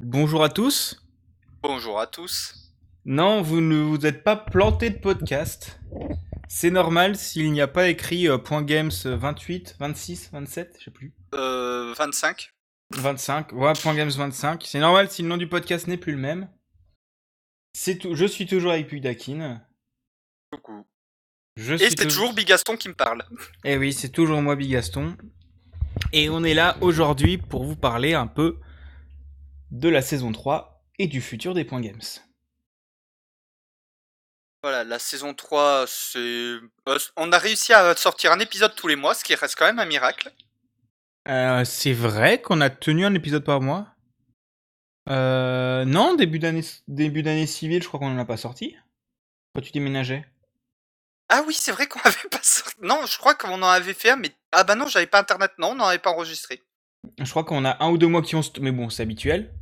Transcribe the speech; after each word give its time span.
Bonjour 0.00 0.42
à 0.42 0.48
tous. 0.48 1.00
Bonjour 1.62 2.00
à 2.00 2.06
tous. 2.06 2.72
Non, 3.04 3.42
vous 3.42 3.60
ne 3.60 3.76
vous 3.76 4.04
êtes 4.06 4.24
pas 4.24 4.36
planté 4.36 4.90
de 4.90 4.98
podcast. 4.98 5.80
C'est 6.48 6.70
normal 6.70 7.16
s'il 7.16 7.52
n'y 7.52 7.60
a 7.60 7.68
pas 7.68 7.88
écrit 7.88 8.28
euh, 8.28 8.38
.games 8.62 8.90
28, 8.90 9.76
26, 9.78 10.30
27, 10.32 10.76
je 10.78 10.84
sais 10.84 10.90
plus. 10.90 11.14
Euh, 11.34 11.94
25. 11.96 12.50
25, 12.96 13.52
ouais, 13.52 13.72
.games 13.94 14.10
25. 14.10 14.64
C'est 14.66 14.80
normal 14.80 15.10
si 15.10 15.22
le 15.22 15.28
nom 15.28 15.36
du 15.36 15.48
podcast 15.48 15.86
n'est 15.86 15.96
plus 15.96 16.12
le 16.12 16.18
même. 16.18 16.48
C'est 17.72 17.98
tout. 17.98 18.14
Je 18.14 18.26
suis 18.26 18.46
toujours 18.46 18.72
avec 18.72 18.88
Pudakin. 18.88 19.62
Coucou. 20.50 20.84
Je 21.56 21.74
Et 21.74 21.90
c'était 21.90 22.08
toujours 22.08 22.34
Bigaston 22.34 22.76
qui 22.76 22.88
me 22.88 22.94
parle. 22.94 23.24
Eh 23.64 23.76
oui, 23.76 23.92
c'est 23.92 24.08
toujours 24.08 24.42
moi, 24.42 24.56
Bigaston. 24.56 25.16
Et 26.12 26.28
on 26.28 26.42
est 26.42 26.54
là 26.54 26.76
aujourd'hui 26.80 27.38
pour 27.38 27.64
vous 27.64 27.76
parler 27.76 28.14
un 28.14 28.26
peu 28.26 28.58
de 29.74 29.88
la 29.88 30.02
saison 30.02 30.32
3 30.32 30.82
et 30.98 31.08
du 31.08 31.20
futur 31.20 31.52
des 31.52 31.64
points 31.64 31.80
games. 31.80 32.00
Voilà, 34.62 34.84
la 34.84 34.98
saison 34.98 35.34
3, 35.34 35.84
c'est. 35.86 36.18
euh, 36.18 36.98
on 37.16 37.32
a 37.32 37.38
réussi 37.38 37.74
à 37.74 37.94
sortir 37.96 38.32
un 38.32 38.38
épisode 38.38 38.74
tous 38.74 38.88
les 38.88 38.96
mois, 38.96 39.14
ce 39.14 39.22
qui 39.24 39.34
reste 39.34 39.56
quand 39.58 39.66
même 39.66 39.78
un 39.80 39.84
miracle. 39.84 40.32
Euh, 41.28 41.64
c'est 41.64 41.92
vrai 41.92 42.40
qu'on 42.40 42.60
a 42.60 42.70
tenu 42.70 43.04
un 43.04 43.14
épisode 43.14 43.44
par 43.44 43.60
mois? 43.60 43.88
Euh, 45.10 45.84
Non, 45.84 46.14
début 46.14 46.38
d'année 46.38 46.62
début 46.88 47.22
d'année 47.22 47.46
civile, 47.46 47.82
je 47.82 47.88
crois 47.88 48.00
qu'on 48.00 48.10
n'en 48.10 48.20
a 48.22 48.24
pas 48.24 48.38
sorti. 48.38 48.76
Quand 49.54 49.60
tu 49.60 49.72
déménageais. 49.72 50.24
Ah 51.28 51.42
oui, 51.46 51.54
c'est 51.54 51.72
vrai 51.72 51.86
qu'on 51.86 52.00
avait 52.04 52.28
pas 52.30 52.42
sorti. 52.42 52.74
Non, 52.80 53.04
je 53.06 53.18
crois 53.18 53.34
qu'on 53.34 53.60
en 53.62 53.68
avait 53.68 53.92
fait 53.94 54.10
un, 54.10 54.16
mais. 54.16 54.30
Ah 54.52 54.64
bah 54.64 54.76
non, 54.76 54.86
j'avais 54.86 55.06
pas 55.06 55.20
internet, 55.20 55.50
non, 55.58 55.70
on 55.70 55.74
n'en 55.74 55.86
avait 55.86 55.98
pas 55.98 56.10
enregistré. 56.10 56.62
Je 57.18 57.28
crois 57.28 57.44
qu'on 57.44 57.64
a 57.66 57.82
un 57.84 57.90
ou 57.90 57.98
deux 57.98 58.06
mois 58.06 58.22
qui 58.22 58.34
ont... 58.34 58.40
Mais 58.60 58.72
bon, 58.72 58.88
c'est 58.88 59.02
habituel. 59.02 59.52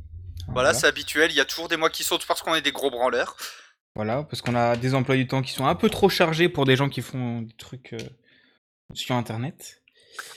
Voilà, 0.49 0.73
c'est 0.73 0.87
habituel, 0.87 1.31
il 1.31 1.35
y 1.37 1.39
a 1.39 1.45
toujours 1.45 1.67
des 1.67 1.77
mois 1.77 1.89
qui 1.89 2.03
sautent 2.03 2.25
parce 2.25 2.41
qu'on 2.41 2.53
est 2.55 2.61
des 2.61 2.71
gros 2.71 2.91
branleurs. 2.91 3.35
Voilà, 3.95 4.23
parce 4.23 4.41
qu'on 4.41 4.55
a 4.55 4.75
des 4.75 4.93
emplois 4.95 5.15
du 5.15 5.27
temps 5.27 5.41
qui 5.41 5.51
sont 5.51 5.65
un 5.65 5.75
peu 5.75 5.89
trop 5.89 6.09
chargés 6.09 6.49
pour 6.49 6.65
des 6.65 6.75
gens 6.75 6.89
qui 6.89 7.01
font 7.01 7.41
des 7.41 7.55
trucs 7.55 7.93
euh, 7.93 7.99
sur 8.93 9.15
Internet. 9.15 9.81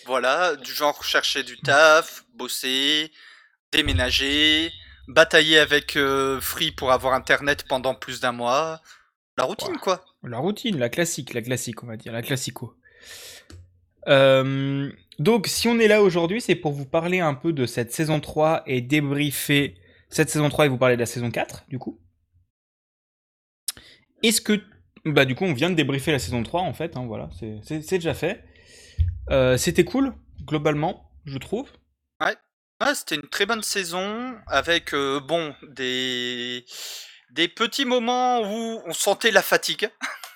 Voilà, 0.06 0.56
du 0.56 0.72
genre 0.72 1.02
chercher 1.05 1.42
du 1.42 1.58
taf, 1.58 2.24
bosser, 2.34 3.11
déménager, 3.72 4.72
batailler 5.08 5.58
avec 5.58 5.97
euh, 5.97 6.41
Free 6.41 6.70
pour 6.70 6.92
avoir 6.92 7.12
internet 7.14 7.64
pendant 7.69 7.94
plus 7.94 8.20
d'un 8.20 8.33
mois. 8.33 8.80
La 9.36 9.44
routine, 9.44 9.72
Ouais. 9.72 9.78
quoi. 9.78 10.05
La 10.22 10.39
routine, 10.39 10.78
la 10.78 10.89
classique, 10.89 11.34
la 11.34 11.42
classique, 11.42 11.83
on 11.83 11.86
va 11.86 11.97
dire, 11.97 12.12
la 12.12 12.22
classico. 12.22 12.74
Euh, 14.08 14.91
donc, 15.19 15.47
si 15.47 15.69
on 15.69 15.78
est 15.78 15.89
là 15.89 16.02
aujourd'hui, 16.02 16.41
c'est 16.41 16.55
pour 16.55 16.72
vous 16.72 16.86
parler 16.86 17.20
un 17.20 17.34
peu 17.34 17.52
de 17.52 17.67
cette 17.67 17.92
saison 17.92 18.20
3 18.20 18.62
et 18.67 18.80
débriefer 18.80 19.77
cette 20.08 20.30
saison 20.30 20.48
3 20.48 20.66
et 20.66 20.68
vous 20.68 20.78
parler 20.78 20.96
de 20.96 21.00
la 21.00 21.06
saison 21.06 21.30
4, 21.30 21.64
du 21.68 21.78
coup. 21.78 22.00
Est-ce 24.22 24.40
que. 24.40 24.60
Bah, 25.04 25.24
du 25.24 25.34
coup, 25.34 25.44
on 25.44 25.52
vient 25.54 25.70
de 25.70 25.74
débriefer 25.76 26.10
la 26.12 26.18
saison 26.18 26.42
3, 26.42 26.62
en 26.62 26.72
fait, 26.74 26.96
hein, 26.96 27.06
voilà, 27.06 27.30
c'est- 27.38 27.88
déjà 27.90 28.14
fait. 28.14 28.44
Euh, 29.30 29.56
C'était 29.56 29.84
cool, 29.84 30.14
globalement, 30.44 31.10
je 31.24 31.38
trouve. 31.38 31.68
Ah, 32.78 32.94
c'était 32.94 33.14
une 33.14 33.22
très 33.30 33.46
bonne 33.46 33.62
saison 33.62 34.36
avec 34.46 34.92
euh, 34.92 35.18
bon 35.18 35.54
des 35.66 36.62
des 37.30 37.48
petits 37.48 37.86
moments 37.86 38.40
où 38.42 38.82
on 38.84 38.92
sentait 38.92 39.30
la 39.30 39.40
fatigue. 39.40 39.88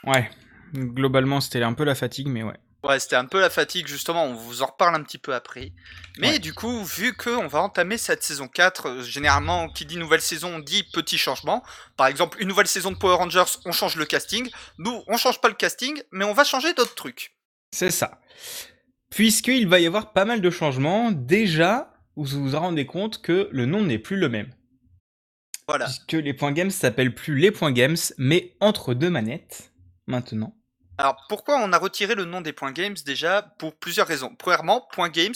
Ouais, 0.05 0.31
globalement, 0.75 1.43
c'était 1.43 1.63
un 1.63 1.75
peu 1.75 1.85
la 1.85 1.95
fatigue, 1.95 2.29
mais 2.29 2.43
ouais. 2.43 2.57
Ouais, 2.83 2.99
c'était 2.99 3.17
un 3.17 3.27
peu 3.27 3.41
la 3.41 3.51
fatigue 3.51 3.87
justement, 3.87 4.25
on 4.25 4.33
vous 4.35 4.63
en 4.63 4.67
reparle 4.67 4.95
un 4.95 5.03
petit 5.03 5.19
peu 5.19 5.35
après. 5.35 5.73
Mais 6.19 6.31
Ouais. 6.33 6.39
du 6.39 6.55
coup, 6.55 6.83
vu 6.85 7.15
que 7.15 7.29
on 7.29 7.47
va 7.47 7.61
entamer 7.61 7.99
cette 7.99 8.23
saison 8.23 8.49
4, 8.49 8.87
euh, 8.89 9.03
généralement 9.03 9.69
qui 9.69 9.85
dit 9.85 9.99
nouvelle 9.99 10.23
saison 10.23 10.59
dit 10.61 10.85
petit 10.93 11.19
changement. 11.19 11.63
Par 11.99 12.07
exemple, 12.07 12.41
une 12.41 12.49
nouvelle 12.49 12.67
saison 12.67 12.91
de 12.91 12.97
Power 12.97 13.17
Rangers, 13.17 13.45
on 13.67 13.73
change 13.73 13.97
le 13.97 14.07
casting. 14.07 14.51
Nous, 14.79 15.03
on 15.09 15.17
change 15.19 15.41
pas 15.43 15.49
le 15.49 15.55
casting, 15.55 16.03
mais 16.11 16.25
on 16.25 16.33
va 16.33 16.45
changer 16.45 16.73
d'autres 16.73 16.95
trucs. 16.95 17.37
C'est 17.73 17.91
ça. 17.91 18.21
Puisqu'il 19.11 19.69
va 19.69 19.79
y 19.79 19.87
avoir 19.87 20.13
pas 20.13 20.25
mal 20.25 20.41
de 20.41 20.51
changements, 20.51 21.11
déjà, 21.13 21.93
vous 22.17 22.49
vous 22.49 22.57
rendez 22.59 22.87
compte 22.87 23.21
que 23.21 23.49
le 23.53 23.67
nom 23.67 23.83
n'est 23.83 23.99
plus 23.99 24.17
le 24.17 24.29
même. 24.29 24.55
Voilà. 25.69 25.85
Puisque 25.85 26.13
les 26.13 26.33
points 26.35 26.53
games 26.53 26.71
s'appellent 26.71 27.15
plus 27.15 27.37
les 27.37 27.51
points 27.51 27.73
games, 27.73 27.97
mais 28.19 28.57
entre 28.61 28.95
deux 28.95 29.11
manettes, 29.11 29.73
maintenant. 30.07 30.57
Alors 31.01 31.17
pourquoi 31.31 31.57
on 31.65 31.73
a 31.73 31.79
retiré 31.79 32.15
le 32.15 32.27
nom 32.27 32.43
des 32.43 32.53
points 32.53 32.73
games 32.73 32.97
déjà 33.07 33.41
Pour 33.59 33.75
plusieurs 33.75 34.07
raisons. 34.07 34.35
Premièrement, 34.39 34.87
point 34.93 35.09
games, 35.09 35.33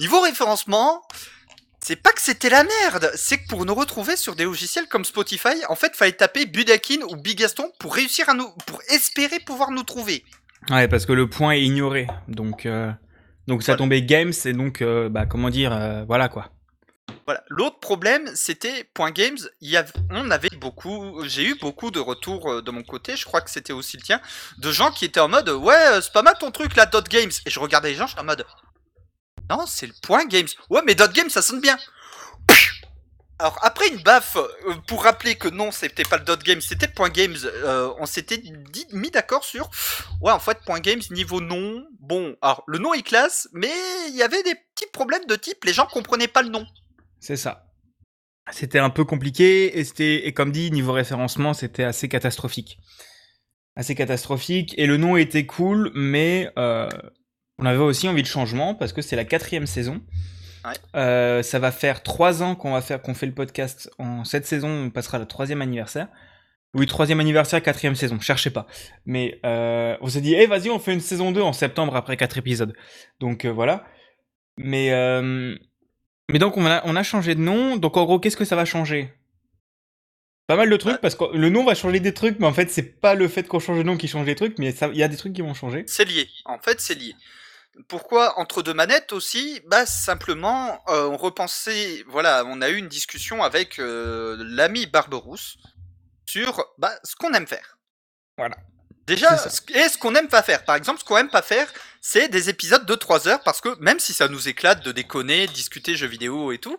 niveau 0.00 0.22
référencement, 0.22 1.02
c'est 1.80 1.96
pas 1.96 2.12
que 2.12 2.22
c'était 2.22 2.48
la 2.48 2.64
merde, 2.64 3.10
c'est 3.14 3.36
que 3.36 3.46
pour 3.46 3.66
nous 3.66 3.74
retrouver 3.74 4.16
sur 4.16 4.34
des 4.36 4.44
logiciels 4.44 4.86
comme 4.88 5.04
Spotify, 5.04 5.66
en 5.68 5.74
fait, 5.74 5.94
fallait 5.96 6.12
taper 6.12 6.46
Budakin 6.46 7.02
ou 7.10 7.16
Bigaston 7.16 7.70
pour 7.78 7.94
réussir 7.94 8.30
à 8.30 8.34
nous, 8.34 8.48
pour 8.66 8.80
espérer 8.88 9.38
pouvoir 9.38 9.70
nous 9.70 9.82
trouver. 9.82 10.24
Ouais, 10.70 10.88
parce 10.88 11.04
que 11.04 11.12
le 11.12 11.28
point 11.28 11.52
est 11.52 11.62
ignoré. 11.62 12.06
Donc, 12.28 12.64
euh, 12.64 12.90
donc 13.48 13.62
ça 13.62 13.72
Voilà. 13.72 13.78
tombait 13.78 14.02
games, 14.02 14.32
et 14.46 14.52
donc, 14.54 14.80
euh, 14.80 15.10
bah, 15.10 15.26
comment 15.26 15.50
dire, 15.50 15.74
euh, 15.74 16.04
voilà 16.06 16.30
quoi. 16.30 16.51
Voilà. 17.26 17.42
L'autre 17.48 17.78
problème, 17.78 18.30
c'était 18.34 18.84
point 18.94 19.10
games. 19.10 19.38
Y 19.60 19.92
on 20.10 20.30
avait 20.30 20.48
beaucoup, 20.56 21.22
j'ai 21.24 21.44
eu 21.44 21.54
beaucoup 21.56 21.90
de 21.90 22.00
retours 22.00 22.50
euh, 22.50 22.62
de 22.62 22.70
mon 22.70 22.82
côté. 22.82 23.16
Je 23.16 23.24
crois 23.24 23.40
que 23.40 23.50
c'était 23.50 23.72
aussi 23.72 23.96
le 23.96 24.02
tien, 24.02 24.20
de 24.58 24.72
gens 24.72 24.90
qui 24.90 25.04
étaient 25.04 25.20
en 25.20 25.28
mode 25.28 25.48
ouais, 25.48 25.74
euh, 25.74 26.00
c'est 26.00 26.12
pas 26.12 26.22
mal 26.22 26.36
ton 26.38 26.50
truc 26.50 26.76
là, 26.76 26.86
dot 26.86 27.08
games. 27.08 27.30
Et 27.46 27.50
je 27.50 27.60
regardais 27.60 27.90
les 27.90 27.94
gens, 27.94 28.06
j'étais 28.06 28.20
en 28.20 28.24
mode 28.24 28.44
non, 29.50 29.66
c'est 29.66 29.86
le 29.86 29.92
point 30.02 30.24
games. 30.24 30.48
Ouais, 30.70 30.80
mais 30.86 30.94
dot 30.94 31.12
games, 31.12 31.28
ça 31.28 31.42
sonne 31.42 31.60
bien. 31.60 31.76
Alors 33.38 33.58
après 33.62 33.88
une 33.88 34.00
baffe 34.02 34.36
euh, 34.36 34.74
pour 34.86 35.02
rappeler 35.02 35.34
que 35.34 35.48
non, 35.48 35.72
c'était 35.72 36.04
pas 36.04 36.16
le 36.16 36.24
dot 36.24 36.42
games, 36.42 36.60
c'était 36.60 36.86
point 36.86 37.08
games. 37.08 37.36
on 37.98 38.06
s'était 38.06 38.42
mis 38.92 39.10
d'accord 39.10 39.44
sur 39.44 39.68
ouais, 40.20 40.32
en 40.32 40.38
fait 40.38 40.58
point 40.64 40.80
games 40.80 41.00
niveau 41.10 41.40
nom. 41.40 41.84
Bon, 42.00 42.36
alors 42.40 42.62
le 42.66 42.78
nom 42.78 42.94
est 42.94 43.02
classe, 43.02 43.48
mais 43.52 43.72
il 44.08 44.14
y 44.14 44.22
avait 44.22 44.42
des 44.42 44.54
petits 44.54 44.90
problèmes 44.92 45.26
de 45.26 45.34
type 45.34 45.64
les 45.64 45.72
gens 45.72 45.86
comprenaient 45.86 46.28
pas 46.28 46.42
le 46.42 46.50
nom. 46.50 46.66
C'est 47.22 47.36
ça. 47.36 47.68
C'était 48.50 48.80
un 48.80 48.90
peu 48.90 49.04
compliqué, 49.04 49.78
et, 49.78 49.84
c'était, 49.84 50.26
et 50.26 50.32
comme 50.32 50.50
dit, 50.50 50.72
niveau 50.72 50.92
référencement, 50.92 51.54
c'était 51.54 51.84
assez 51.84 52.08
catastrophique. 52.08 52.80
Assez 53.76 53.94
catastrophique, 53.94 54.74
et 54.76 54.86
le 54.86 54.96
nom 54.96 55.16
était 55.16 55.46
cool, 55.46 55.92
mais 55.94 56.50
euh, 56.58 56.88
on 57.58 57.64
avait 57.64 57.78
aussi 57.78 58.08
envie 58.08 58.22
de 58.22 58.26
changement, 58.26 58.74
parce 58.74 58.92
que 58.92 59.02
c'est 59.02 59.14
la 59.14 59.24
quatrième 59.24 59.68
saison. 59.68 60.02
Ouais. 60.64 60.72
Euh, 60.96 61.44
ça 61.44 61.60
va 61.60 61.70
faire 61.70 62.02
trois 62.02 62.42
ans 62.42 62.56
qu'on 62.56 62.72
va 62.72 62.80
faire 62.80 63.00
qu'on 63.00 63.14
fait 63.14 63.26
le 63.26 63.34
podcast. 63.34 63.88
En 64.00 64.24
cette 64.24 64.44
saison, 64.44 64.68
on 64.68 64.90
passera 64.90 65.20
le 65.20 65.26
troisième 65.26 65.62
anniversaire. 65.62 66.08
Oui, 66.74 66.86
troisième 66.86 67.20
anniversaire, 67.20 67.62
quatrième 67.62 67.94
saison. 67.94 68.18
Cherchez 68.18 68.50
pas. 68.50 68.66
Mais 69.06 69.38
euh, 69.46 69.96
on 70.00 70.08
s'est 70.08 70.22
dit, 70.22 70.34
eh 70.34 70.46
vas-y, 70.46 70.70
on 70.70 70.80
fait 70.80 70.92
une 70.92 71.00
saison 71.00 71.30
2 71.30 71.40
en 71.40 71.52
septembre 71.52 71.94
après 71.94 72.16
quatre 72.16 72.38
épisodes. 72.38 72.74
Donc 73.20 73.44
euh, 73.44 73.52
voilà. 73.52 73.84
Mais 74.56 74.90
mais 76.32 76.38
donc 76.38 76.56
on 76.56 76.66
a, 76.66 76.82
on 76.84 76.96
a 76.96 77.02
changé 77.02 77.34
de 77.34 77.40
nom. 77.40 77.76
Donc 77.76 77.96
en 77.96 78.04
gros, 78.04 78.18
qu'est-ce 78.18 78.36
que 78.36 78.44
ça 78.44 78.56
va 78.56 78.64
changer? 78.64 79.12
Pas 80.48 80.56
mal 80.56 80.68
de 80.68 80.76
trucs 80.76 80.94
Ouais. 80.94 80.98
parce 81.00 81.14
que 81.14 81.24
le 81.36 81.48
nom 81.50 81.64
va 81.64 81.74
changer 81.74 82.00
des 82.00 82.12
trucs, 82.12 82.38
mais 82.40 82.46
en 82.46 82.52
fait 82.52 82.70
c'est 82.70 82.82
pas 83.00 83.14
le 83.14 83.28
fait 83.28 83.46
qu'on 83.46 83.60
change 83.60 83.78
de 83.78 83.82
nom 83.84 83.96
qui 83.96 84.08
change 84.08 84.26
les 84.26 84.34
trucs, 84.34 84.58
mais 84.58 84.70
il 84.74 84.96
y 84.98 85.02
a 85.02 85.08
des 85.08 85.16
trucs 85.16 85.32
qui 85.32 85.40
vont 85.42 85.54
changer. 85.54 85.84
C'est 85.86 86.04
lié. 86.04 86.28
En 86.44 86.58
fait, 86.58 86.80
c'est 86.80 86.94
lié. 86.96 87.14
Pourquoi 87.88 88.38
entre 88.38 88.62
deux 88.62 88.74
manettes 88.74 89.12
aussi 89.14 89.60
Bah 89.66 89.86
simplement, 89.86 90.80
euh, 90.88 91.08
on 91.08 91.16
repensait. 91.16 92.04
Voilà, 92.08 92.44
on 92.46 92.60
a 92.60 92.68
eu 92.68 92.76
une 92.76 92.88
discussion 92.88 93.42
avec 93.42 93.78
euh, 93.78 94.36
l'ami 94.46 94.86
Barberousse 94.86 95.56
sur 96.26 96.66
bah, 96.76 96.92
ce 97.02 97.16
qu'on 97.16 97.32
aime 97.32 97.46
faire. 97.46 97.78
Voilà. 98.36 98.56
Déjà, 99.06 99.36
et 99.74 99.88
ce 99.88 99.98
qu'on 99.98 100.14
aime 100.14 100.28
pas 100.28 100.42
faire. 100.42 100.64
Par 100.64 100.76
exemple, 100.76 101.00
ce 101.00 101.04
qu'on 101.04 101.16
aime 101.18 101.30
pas 101.30 101.42
faire, 101.42 101.66
c'est 102.00 102.28
des 102.28 102.48
épisodes 102.48 102.86
de 102.86 102.94
3 102.94 103.26
heures 103.28 103.42
parce 103.42 103.60
que 103.60 103.76
même 103.80 103.98
si 103.98 104.12
ça 104.12 104.28
nous 104.28 104.48
éclate 104.48 104.84
de 104.84 104.92
déconner, 104.92 105.46
discuter 105.48 105.96
jeux 105.96 106.06
vidéo 106.06 106.52
et 106.52 106.58
tout, 106.58 106.76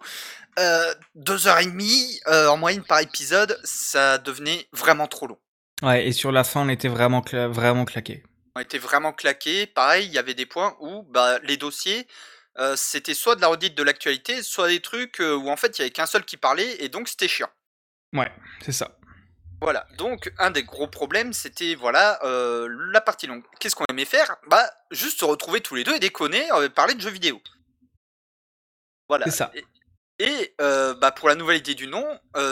euh, 0.59 0.93
deux 1.15 1.47
heures 1.47 1.59
et 1.59 1.65
demie 1.65 2.19
euh, 2.27 2.47
en 2.47 2.57
moyenne 2.57 2.83
par 2.83 2.99
épisode, 2.99 3.59
ça 3.63 4.17
devenait 4.19 4.67
vraiment 4.71 5.07
trop 5.07 5.27
long. 5.27 5.37
Ouais, 5.81 6.07
et 6.07 6.11
sur 6.13 6.31
la 6.31 6.43
fin, 6.43 6.61
on 6.61 6.69
était 6.69 6.87
vraiment, 6.87 7.21
cla- 7.21 7.47
vraiment 7.47 7.83
claqué. 7.83 8.23
On 8.55 8.61
était 8.61 8.77
vraiment 8.77 9.11
claqués. 9.11 9.67
Pareil, 9.67 10.05
il 10.05 10.13
y 10.13 10.17
avait 10.17 10.35
des 10.35 10.45
points 10.45 10.77
où 10.79 11.03
bah, 11.09 11.39
les 11.43 11.57
dossiers, 11.57 12.07
euh, 12.59 12.75
c'était 12.77 13.15
soit 13.15 13.35
de 13.35 13.41
la 13.41 13.47
redite 13.47 13.75
de 13.75 13.83
l'actualité, 13.83 14.43
soit 14.43 14.69
des 14.69 14.79
trucs 14.79 15.19
euh, 15.19 15.33
où 15.35 15.49
en 15.49 15.57
fait 15.57 15.77
il 15.77 15.81
y 15.81 15.83
avait 15.83 15.91
qu'un 15.91 16.05
seul 16.05 16.23
qui 16.23 16.37
parlait 16.37 16.77
et 16.83 16.87
donc 16.87 17.09
c'était 17.09 17.27
chiant. 17.27 17.49
Ouais, 18.13 18.31
c'est 18.63 18.71
ça. 18.71 18.95
Voilà. 19.63 19.87
Donc 19.97 20.29
un 20.39 20.51
des 20.51 20.63
gros 20.63 20.87
problèmes, 20.87 21.31
c'était 21.31 21.75
voilà 21.75 22.19
euh, 22.25 22.67
la 22.91 22.99
partie 22.99 23.27
longue. 23.27 23.43
Qu'est-ce 23.61 23.77
qu'on 23.77 23.85
aimait 23.89 24.03
faire? 24.03 24.35
Bah 24.47 24.69
juste 24.91 25.21
se 25.21 25.25
retrouver 25.25 25.61
tous 25.61 25.75
les 25.75 25.85
deux 25.85 25.95
et 25.95 25.99
déconner, 25.99 26.45
euh, 26.51 26.67
parler 26.67 26.95
de 26.95 26.99
jeux 26.99 27.09
vidéo. 27.09 27.41
Voilà. 29.07 29.23
C'est 29.25 29.31
ça. 29.31 29.51
Et, 29.55 29.63
Et 30.19 30.53
euh, 30.59 30.93
bah, 30.95 31.11
pour 31.11 31.29
la 31.29 31.35
nouvelle 31.35 31.57
idée 31.57 31.75
du 31.75 31.87
nom, 31.87 32.05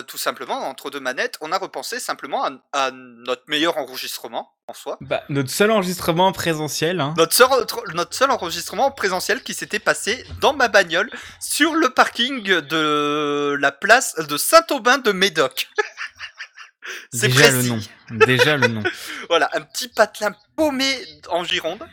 tout 0.07 0.17
simplement, 0.17 0.69
entre 0.69 0.89
deux 0.89 1.01
manettes, 1.01 1.37
on 1.41 1.51
a 1.51 1.57
repensé 1.57 1.99
simplement 1.99 2.45
à, 2.45 2.51
à 2.71 2.91
notre 2.91 3.43
meilleur 3.47 3.77
enregistrement 3.77 4.53
en 4.67 4.73
soi. 4.73 4.97
Bah, 5.01 5.23
notre 5.27 5.49
seul 5.49 5.69
enregistrement 5.69 6.31
présentiel. 6.31 7.01
Hein. 7.01 7.13
Notre 7.17 7.33
seul, 7.33 7.47
notre 7.93 8.13
seul 8.13 8.31
enregistrement 8.31 8.89
présentiel 8.89 9.43
qui 9.43 9.53
s'était 9.53 9.79
passé 9.79 10.25
dans 10.39 10.53
ma 10.53 10.69
bagnole 10.69 11.11
sur 11.41 11.75
le 11.75 11.89
parking 11.89 12.41
de 12.41 13.57
la 13.59 13.71
place 13.73 14.15
de 14.15 14.37
Saint-Aubin 14.37 14.97
de 14.97 15.11
Médoc. 15.11 15.67
C'est 17.13 17.27
Déjà 17.27 17.51
le 17.51 17.63
nom. 17.63 17.79
Déjà 18.11 18.57
le 18.57 18.67
nom. 18.67 18.83
voilà, 19.29 19.49
un 19.53 19.61
petit 19.61 19.87
patelin 19.87 20.35
paumé 20.55 20.85
en 21.29 21.43
Gironde. 21.43 21.85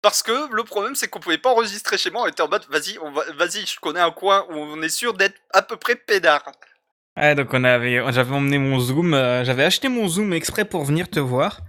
Parce 0.00 0.22
que 0.22 0.54
le 0.54 0.62
problème, 0.62 0.94
c'est 0.94 1.08
qu'on 1.08 1.18
pouvait 1.18 1.38
pas 1.38 1.50
enregistrer 1.50 1.98
chez 1.98 2.10
moi. 2.10 2.22
On 2.22 2.26
était 2.28 2.42
en 2.42 2.48
mode, 2.48 2.64
vas-y, 2.70 2.98
on 3.02 3.10
va, 3.10 3.22
vas-y, 3.36 3.66
je 3.66 3.80
connais 3.80 4.00
un 4.00 4.12
coin 4.12 4.46
où 4.50 4.54
on 4.54 4.80
est 4.80 4.88
sûr 4.88 5.12
d'être 5.14 5.36
à 5.52 5.62
peu 5.62 5.76
près 5.76 5.96
pédard. 5.96 6.44
Ouais, 7.16 7.34
donc 7.34 7.52
on 7.52 7.64
avait, 7.64 8.00
j'avais 8.12 8.34
emmené 8.34 8.58
mon 8.58 8.78
zoom, 8.78 9.12
euh, 9.12 9.42
j'avais 9.44 9.64
acheté 9.64 9.88
mon 9.88 10.06
zoom 10.06 10.32
exprès 10.32 10.64
pour 10.64 10.84
venir 10.84 11.10
te 11.10 11.18
voir. 11.18 11.62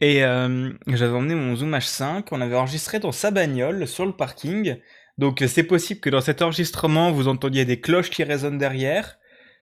Et 0.00 0.24
euh, 0.24 0.72
j'avais 0.86 1.14
emmené 1.14 1.34
mon 1.34 1.54
zoom 1.54 1.74
H5. 1.74 2.24
On 2.30 2.40
avait 2.40 2.56
enregistré 2.56 2.98
dans 2.98 3.12
sa 3.12 3.30
bagnole 3.30 3.86
sur 3.86 4.06
le 4.06 4.12
parking. 4.12 4.76
Donc 5.18 5.44
c'est 5.46 5.62
possible 5.62 6.00
que 6.00 6.10
dans 6.10 6.22
cet 6.22 6.40
enregistrement, 6.40 7.12
vous 7.12 7.28
entendiez 7.28 7.64
des 7.66 7.80
cloches 7.80 8.10
qui 8.10 8.24
résonnent 8.24 8.58
derrière. 8.58 9.18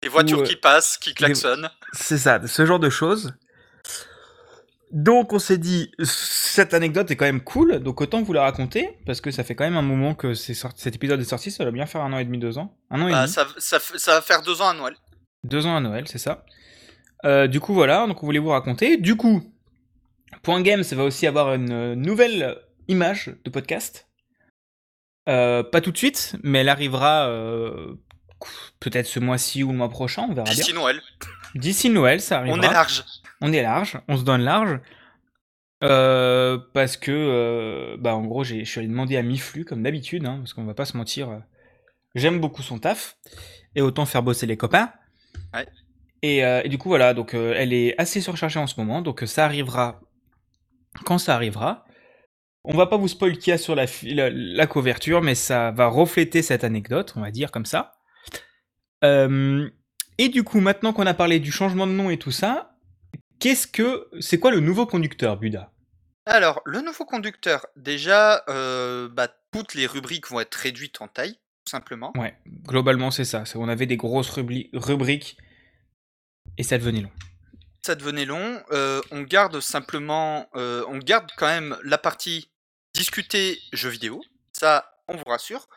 Des 0.04 0.10
voitures 0.10 0.44
qui 0.44 0.58
passent, 0.58 0.98
qui 0.98 1.14
klaxonnent. 1.14 1.70
C'est 1.94 2.18
ça, 2.18 2.46
ce 2.46 2.66
genre 2.66 2.80
de 2.80 2.90
choses. 2.90 3.34
Donc 4.92 5.32
on 5.32 5.40
s'est 5.40 5.58
dit, 5.58 5.92
cette 6.04 6.74
anecdote 6.74 7.10
est 7.10 7.16
quand 7.16 7.26
même 7.26 7.42
cool, 7.42 7.80
donc 7.80 8.02
autant 8.02 8.22
vous 8.22 8.34
la 8.34 8.44
raconter, 8.44 9.00
parce 9.06 9.22
que 9.22 9.32
ça 9.32 9.44
fait 9.44 9.56
quand 9.56 9.64
même 9.64 9.78
un 9.78 9.82
moment 9.82 10.14
que 10.14 10.34
cet 10.34 10.94
épisode 10.94 11.22
est 11.22 11.24
sorti, 11.24 11.50
ça 11.50 11.64
va 11.64 11.72
bien 11.72 11.86
faire 11.86 12.02
un 12.02 12.12
an 12.12 12.18
et 12.20 12.26
demi, 12.26 12.38
deux 12.38 12.58
ans. 12.58 12.78
Un 12.92 13.02
an 13.02 13.08
et 13.08 13.12
bah, 13.12 13.22
demi. 13.22 13.34
Ça, 13.34 13.48
ça, 13.80 14.14
va 14.14 14.22
faire 14.22 14.42
deux 14.44 14.62
ans 14.62 14.68
à 14.68 14.74
Noël. 14.74 14.96
Deux 15.46 15.66
ans 15.66 15.76
à 15.78 15.80
Noël, 15.80 16.06
c'est 16.08 16.20
ça. 16.20 16.46
Euh, 17.26 17.48
du 17.48 17.62
coup 17.62 17.74
voilà, 17.74 18.06
donc 18.06 18.22
on 18.22 18.26
voulait 18.26 18.40
vous 18.40 18.50
raconter. 18.50 18.98
Du 18.98 19.16
coup, 19.16 19.42
Point 20.44 20.62
Game, 20.62 20.84
ça 20.84 20.98
va 20.98 21.06
aussi 21.06 21.26
avoir 21.26 21.54
une 21.54 21.94
nouvelle 21.96 22.58
image 22.90 23.34
de 23.46 23.50
podcast. 23.50 24.08
Euh, 25.30 25.64
pas 25.64 25.82
tout 25.82 25.92
de 25.92 25.98
suite, 25.98 26.36
mais 26.44 26.60
elle 26.60 26.70
arrivera 26.70 27.30
euh, 27.30 27.96
peut-être 28.80 29.08
ce 29.08 29.20
mois-ci 29.20 29.64
ou 29.64 29.72
le 29.72 29.78
mois 29.78 29.90
prochain, 29.90 30.28
on 30.30 30.34
verra 30.34 30.46
bien. 30.46 30.56
D'ici 30.56 30.74
Noël. 30.74 31.02
D'ici 31.56 31.90
Noël, 31.90 32.22
ça 32.22 32.40
arrivera. 32.40 32.60
On 32.60 32.62
est 32.62 32.74
large 32.74 33.04
on 33.44 33.52
est 33.52 33.62
large, 33.62 34.00
on 34.08 34.18
se 34.18 34.24
donne 34.24 34.42
large. 34.42 34.80
Euh, 35.84 36.58
parce 36.74 36.96
que, 36.96 37.12
euh, 37.12 37.98
bah, 38.00 38.16
en 38.16 38.24
gros, 38.24 38.46
je 38.46 38.64
suis 38.64 38.80
allé 38.80 38.88
demander 38.88 39.18
à 39.18 39.22
Miflu, 39.22 39.66
comme 39.66 39.84
d'habitude, 39.84 40.26
hein, 40.26 40.38
parce 40.38 40.54
qu'on 40.54 40.64
va 40.64 40.74
pas 40.74 40.86
se 40.86 40.96
mentir, 40.96 41.30
euh, 41.30 41.40
j'aime 42.16 42.40
beaucoup 42.40 42.62
son 42.62 42.80
taf, 42.80 43.18
et 43.76 43.82
autant 43.82 44.06
faire 44.06 44.24
bosser 44.24 44.46
les 44.46 44.56
copains. 44.56 44.94
Et, 46.22 46.42
du 46.70 46.78
coup, 46.78 46.88
voilà, 46.88 47.14
donc 47.14 47.34
elle 47.34 47.74
est 47.74 48.00
assez 48.00 48.22
surchargée 48.22 48.60
en 48.60 48.66
ce 48.66 48.80
moment, 48.80 49.02
donc 49.02 49.24
ça 49.26 49.44
arrivera 49.44 50.00
quand 51.04 51.18
ça 51.18 51.36
arrivera. 51.36 51.84
On 52.64 52.78
va 52.78 52.88
pas 52.88 52.96
vous 52.96 53.10
spoiler 53.10 53.38
qui 53.38 53.52
a 53.52 53.58
sur 53.58 53.76
la, 53.76 53.88
la, 54.04 54.68
couverture, 54.68 55.22
mais 55.22 55.36
ça 55.36 55.72
va 55.72 55.88
refléter 55.88 56.42
cette 56.42 56.64
anecdote, 56.64 57.12
on 57.18 57.22
va 57.22 57.30
dire 57.30 57.52
comme 57.52 57.66
ça. 57.66 57.93
Et 59.04 60.30
du 60.30 60.44
coup, 60.44 60.60
maintenant 60.60 60.94
qu'on 60.94 61.06
a 61.06 61.14
parlé 61.14 61.40
du 61.40 61.52
changement 61.52 61.88
de 61.88 61.92
nom 61.92 62.10
et 62.10 62.18
tout 62.18 62.32
ça, 62.32 62.74
Qu'est-ce 63.44 63.68
que 63.68 64.08
c'est 64.22 64.40
quoi 64.40 64.52
le 64.52 64.62
nouveau 64.62 64.86
conducteur, 64.86 65.36
Buda? 65.36 65.70
Alors, 66.26 66.62
le 66.66 66.80
nouveau 66.80 67.04
conducteur, 67.04 67.66
déjà, 67.76 68.42
euh, 68.48 69.10
bah, 69.10 69.28
toutes 69.52 69.74
les 69.74 69.86
rubriques 69.86 70.30
vont 70.30 70.40
être 70.40 70.56
réduites 70.56 71.02
en 71.02 71.10
taille, 71.10 71.34
tout 71.66 71.72
simplement. 71.72 72.14
Ouais, 72.16 72.38
globalement 72.66 73.12
c'est 73.12 73.26
ça. 73.26 73.44
On 73.56 73.68
avait 73.68 73.86
des 73.86 73.98
grosses 73.98 74.30
rubriques 74.30 75.38
et 76.58 76.64
ça 76.64 76.78
devenait 76.78 77.02
long. 77.02 77.12
Ça 77.82 77.96
devenait 77.96 78.24
long. 78.24 78.64
Euh, 78.72 79.02
on 79.12 79.24
garde 79.24 79.60
simplement, 79.60 80.48
euh, 80.56 80.86
on 80.88 81.00
garde 81.00 81.30
quand 81.36 81.48
même 81.48 81.76
la 81.84 81.98
partie 81.98 82.50
discuter 82.96 83.60
jeux 83.74 83.90
vidéo. 83.90 84.24
Ça, 84.54 84.96
on 85.10 85.18
vous 85.18 85.26
rassure. 85.26 85.68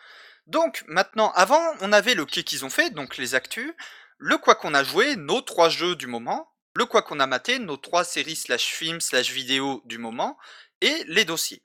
Donc 0.46 0.84
maintenant, 0.87 1.32
avant, 1.34 1.60
on 1.81 1.93
avait 1.93 2.14
le 2.14 2.25
quai 2.25 2.44
qu'ils 2.44 2.64
ont 2.64 2.70
fait, 2.70 2.90
donc 2.90 3.16
les 3.16 3.34
actus, 3.34 3.72
le 4.19 4.38
quoi 4.38 4.54
qu'on 4.54 4.75
a 4.75 4.84
joué, 4.84 5.16
nos 5.16 5.40
trois 5.40 5.69
jeux 5.69 5.96
du 5.96 6.06
moment, 6.06 6.52
le 6.75 6.87
quoi 6.87 7.02
qu'on 7.02 7.20
a 7.20 7.26
maté, 7.26 7.58
nos 7.58 7.76
trois 7.76 8.04
séries 8.04 8.37
slash 8.37 8.66
films 8.66 9.00
slash 9.00 9.31
vidéos 9.31 9.82
du 9.87 9.98
moment, 9.98 10.38
et 10.81 11.04
les 11.08 11.25
dossiers. 11.25 11.62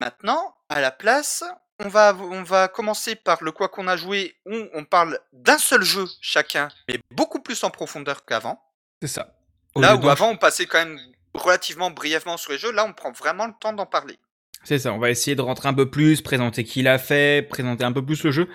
Maintenant, 0.00 0.56
à 0.68 0.80
la 0.80 0.90
place, 0.90 1.44
on 1.78 1.88
va, 1.88 2.14
on 2.14 2.42
va 2.42 2.68
commencer 2.68 3.14
par 3.14 3.42
le 3.42 3.52
quoi 3.52 3.68
qu'on 3.68 3.88
a 3.88 3.96
joué, 3.96 4.38
où 4.46 4.54
on 4.74 4.84
parle 4.84 5.18
d'un 5.32 5.58
seul 5.58 5.82
jeu 5.82 6.06
chacun, 6.20 6.68
mais 6.88 7.00
beaucoup 7.10 7.40
plus 7.40 7.62
en 7.64 7.70
profondeur 7.70 8.24
qu'avant. 8.24 8.62
C'est 9.00 9.08
ça. 9.08 9.34
là 9.76 9.96
où 9.96 10.08
avant 10.08 10.28
on 10.28 10.36
passait 10.36 10.66
quand 10.66 10.78
même 10.78 11.00
relativement 11.34 11.90
brièvement 11.90 12.36
sur 12.36 12.52
les 12.52 12.58
jeux, 12.58 12.72
là 12.72 12.84
on 12.84 12.92
prend 12.92 13.12
vraiment 13.12 13.46
le 13.46 13.54
temps 13.58 13.72
d'en 13.72 13.86
parler. 13.86 14.18
C'est 14.64 14.78
ça, 14.78 14.92
on 14.92 14.98
va 14.98 15.10
essayer 15.10 15.34
de 15.34 15.42
rentrer 15.42 15.68
un 15.68 15.74
peu 15.74 15.90
plus, 15.90 16.20
présenter 16.20 16.64
qui 16.64 16.82
l'a 16.82 16.98
fait, 16.98 17.46
présenter 17.48 17.84
un 17.84 17.92
peu 17.92 18.04
plus 18.04 18.22
le 18.24 18.30
jeu. 18.30 18.48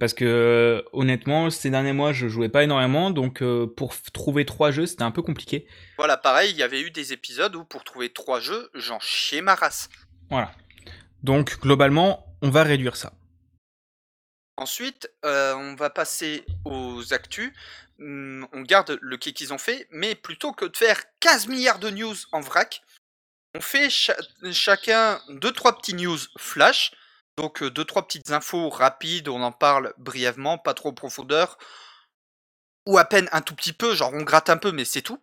Parce 0.00 0.14
que 0.14 0.24
euh, 0.24 0.82
honnêtement, 0.92 1.50
ces 1.50 1.68
derniers 1.68 1.92
mois, 1.92 2.12
je 2.12 2.26
jouais 2.26 2.48
pas 2.48 2.64
énormément, 2.64 3.10
donc 3.10 3.42
euh, 3.42 3.66
pour 3.66 3.94
trouver 4.12 4.46
trois 4.46 4.70
jeux, 4.70 4.86
c'était 4.86 5.02
un 5.02 5.10
peu 5.10 5.20
compliqué. 5.20 5.66
Voilà, 5.98 6.16
pareil, 6.16 6.50
il 6.50 6.56
y 6.56 6.62
avait 6.62 6.80
eu 6.80 6.90
des 6.90 7.12
épisodes 7.12 7.54
où 7.56 7.64
pour 7.64 7.84
trouver 7.84 8.08
trois 8.08 8.40
jeux, 8.40 8.70
j'en 8.74 8.98
chiais 9.00 9.42
ma 9.42 9.54
race. 9.54 9.90
Voilà. 10.30 10.52
Donc 11.22 11.60
globalement, 11.60 12.24
on 12.40 12.48
va 12.48 12.62
réduire 12.62 12.96
ça. 12.96 13.12
Ensuite, 14.56 15.10
euh, 15.24 15.54
on 15.54 15.74
va 15.74 15.90
passer 15.90 16.44
aux 16.64 17.12
actus. 17.12 17.52
Hum, 17.98 18.46
on 18.52 18.62
garde 18.62 18.98
le 19.02 19.16
quai 19.18 19.32
qu'ils 19.32 19.52
ont 19.52 19.58
fait, 19.58 19.88
mais 19.90 20.14
plutôt 20.14 20.52
que 20.52 20.64
de 20.64 20.76
faire 20.76 21.02
15 21.20 21.48
milliards 21.48 21.78
de 21.78 21.90
news 21.90 22.14
en 22.32 22.40
vrac, 22.40 22.82
on 23.54 23.60
fait 23.60 23.88
chacun 24.52 25.20
deux 25.28 25.52
trois 25.52 25.76
petits 25.76 25.94
news 25.94 26.18
flash 26.38 26.92
donc, 27.36 27.64
deux, 27.64 27.84
trois 27.84 28.06
petites 28.06 28.30
infos 28.30 28.68
rapides, 28.68 29.28
on 29.28 29.42
en 29.42 29.52
parle 29.52 29.94
brièvement, 29.98 30.58
pas 30.58 30.74
trop 30.74 30.90
en 30.90 30.94
profondeur, 30.94 31.56
ou 32.86 32.98
à 32.98 33.04
peine 33.04 33.28
un 33.32 33.40
tout 33.40 33.54
petit 33.54 33.72
peu, 33.72 33.94
genre 33.94 34.12
on 34.12 34.22
gratte 34.22 34.50
un 34.50 34.58
peu, 34.58 34.72
mais 34.72 34.84
c'est 34.84 35.02
tout. 35.02 35.22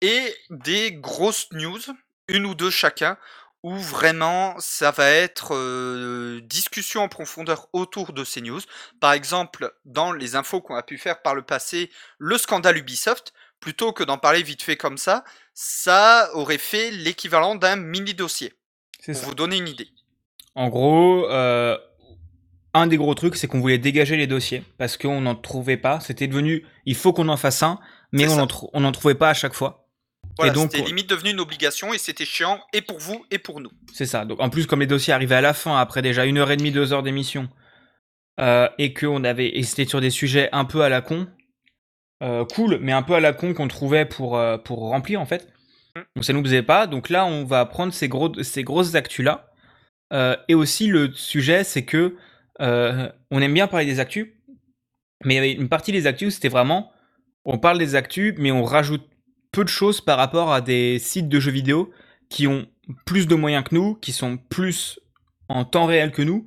Et 0.00 0.34
des 0.50 0.92
grosses 0.92 1.48
news, 1.52 1.80
une 2.28 2.46
ou 2.46 2.54
deux 2.54 2.70
chacun, 2.70 3.18
où 3.62 3.76
vraiment 3.76 4.58
ça 4.60 4.90
va 4.92 5.10
être 5.10 6.40
discussion 6.40 7.02
en 7.02 7.08
profondeur 7.08 7.68
autour 7.72 8.12
de 8.12 8.24
ces 8.24 8.40
news. 8.40 8.60
Par 9.00 9.12
exemple, 9.12 9.74
dans 9.84 10.12
les 10.12 10.36
infos 10.36 10.60
qu'on 10.62 10.76
a 10.76 10.82
pu 10.82 10.98
faire 10.98 11.22
par 11.22 11.34
le 11.34 11.42
passé, 11.42 11.90
le 12.18 12.38
scandale 12.38 12.78
Ubisoft, 12.78 13.32
plutôt 13.60 13.92
que 13.92 14.04
d'en 14.04 14.18
parler 14.18 14.42
vite 14.42 14.62
fait 14.62 14.76
comme 14.76 14.98
ça, 14.98 15.24
ça 15.58 16.28
aurait 16.34 16.58
fait 16.58 16.90
l'équivalent 16.90 17.54
d'un 17.54 17.76
mini 17.76 18.12
dossier. 18.12 18.52
Pour 19.04 19.14
vous 19.14 19.34
donner 19.34 19.56
une 19.56 19.68
idée. 19.68 19.88
En 20.54 20.68
gros, 20.68 21.26
euh, 21.30 21.78
un 22.74 22.86
des 22.86 22.98
gros 22.98 23.14
trucs, 23.14 23.36
c'est 23.36 23.46
qu'on 23.46 23.60
voulait 23.60 23.78
dégager 23.78 24.16
les 24.16 24.26
dossiers 24.26 24.62
parce 24.76 24.98
qu'on 24.98 25.22
n'en 25.22 25.34
trouvait 25.34 25.78
pas. 25.78 26.00
C'était 26.00 26.26
devenu, 26.26 26.66
il 26.84 26.94
faut 26.94 27.14
qu'on 27.14 27.28
en 27.28 27.38
fasse 27.38 27.62
un, 27.62 27.78
mais 28.12 28.26
on 28.28 28.80
n'en 28.80 28.92
trouvait 28.92 29.14
pas 29.14 29.30
à 29.30 29.34
chaque 29.34 29.54
fois. 29.54 29.88
Voilà, 30.38 30.52
c'était 30.54 30.82
limite 30.82 31.08
devenu 31.08 31.30
une 31.30 31.40
obligation 31.40 31.94
et 31.94 31.98
c'était 31.98 32.26
chiant 32.26 32.60
et 32.74 32.82
pour 32.82 32.98
vous 32.98 33.24
et 33.30 33.38
pour 33.38 33.60
nous. 33.60 33.70
C'est 33.94 34.04
ça. 34.04 34.26
Donc 34.26 34.40
en 34.40 34.50
plus, 34.50 34.66
comme 34.66 34.80
les 34.80 34.86
dossiers 34.86 35.14
arrivaient 35.14 35.36
à 35.36 35.40
la 35.40 35.54
fin 35.54 35.78
après 35.78 36.02
déjà 36.02 36.26
une 36.26 36.36
heure 36.36 36.50
et 36.50 36.58
demie, 36.58 36.72
deux 36.72 36.92
heures 36.92 37.02
d'émission, 37.02 37.48
euh, 38.40 38.68
et 38.76 38.92
qu'on 38.92 39.24
avait, 39.24 39.56
et 39.56 39.62
c'était 39.62 39.86
sur 39.86 40.02
des 40.02 40.10
sujets 40.10 40.50
un 40.52 40.66
peu 40.66 40.82
à 40.82 40.90
la 40.90 41.00
con, 41.00 41.28
euh, 42.22 42.44
cool, 42.44 42.78
mais 42.82 42.92
un 42.92 43.02
peu 43.02 43.14
à 43.14 43.20
la 43.20 43.32
con 43.32 43.54
qu'on 43.54 43.68
trouvait 43.68 44.04
pour 44.04 44.38
pour 44.64 44.80
remplir 44.80 45.20
en 45.20 45.26
fait. 45.26 45.48
Mm. 45.96 46.00
Donc 46.14 46.24
ça 46.24 46.32
nous 46.32 46.42
faisait 46.42 46.62
pas. 46.62 46.86
Donc 46.86 47.08
là, 47.08 47.26
on 47.26 47.44
va 47.44 47.64
prendre 47.66 47.92
ces 47.92 48.08
gros 48.08 48.32
ces 48.42 48.62
grosses 48.62 48.94
actus 48.94 49.24
là 49.24 49.52
euh, 50.12 50.36
et 50.48 50.54
aussi 50.54 50.86
le 50.86 51.12
sujet, 51.12 51.64
c'est 51.64 51.84
que 51.84 52.16
euh, 52.60 53.10
on 53.30 53.42
aime 53.42 53.54
bien 53.54 53.66
parler 53.66 53.86
des 53.86 54.00
actus, 54.00 54.28
mais 55.24 55.34
il 55.34 55.36
y 55.36 55.38
avait 55.38 55.52
une 55.52 55.68
partie 55.68 55.92
des 55.92 56.06
actus, 56.06 56.34
c'était 56.34 56.48
vraiment 56.48 56.92
on 57.46 57.58
parle 57.58 57.78
des 57.78 57.94
actus, 57.94 58.34
mais 58.38 58.50
on 58.50 58.64
rajoute 58.64 59.08
peu 59.52 59.62
de 59.62 59.68
choses 59.68 60.00
par 60.00 60.18
rapport 60.18 60.52
à 60.52 60.60
des 60.60 60.98
sites 60.98 61.28
de 61.28 61.40
jeux 61.40 61.52
vidéo 61.52 61.92
qui 62.28 62.46
ont 62.48 62.66
plus 63.04 63.28
de 63.28 63.36
moyens 63.36 63.64
que 63.64 63.74
nous, 63.74 63.94
qui 63.94 64.12
sont 64.12 64.36
plus 64.36 64.98
en 65.48 65.64
temps 65.64 65.86
réel 65.86 66.10
que 66.10 66.22
nous 66.22 66.46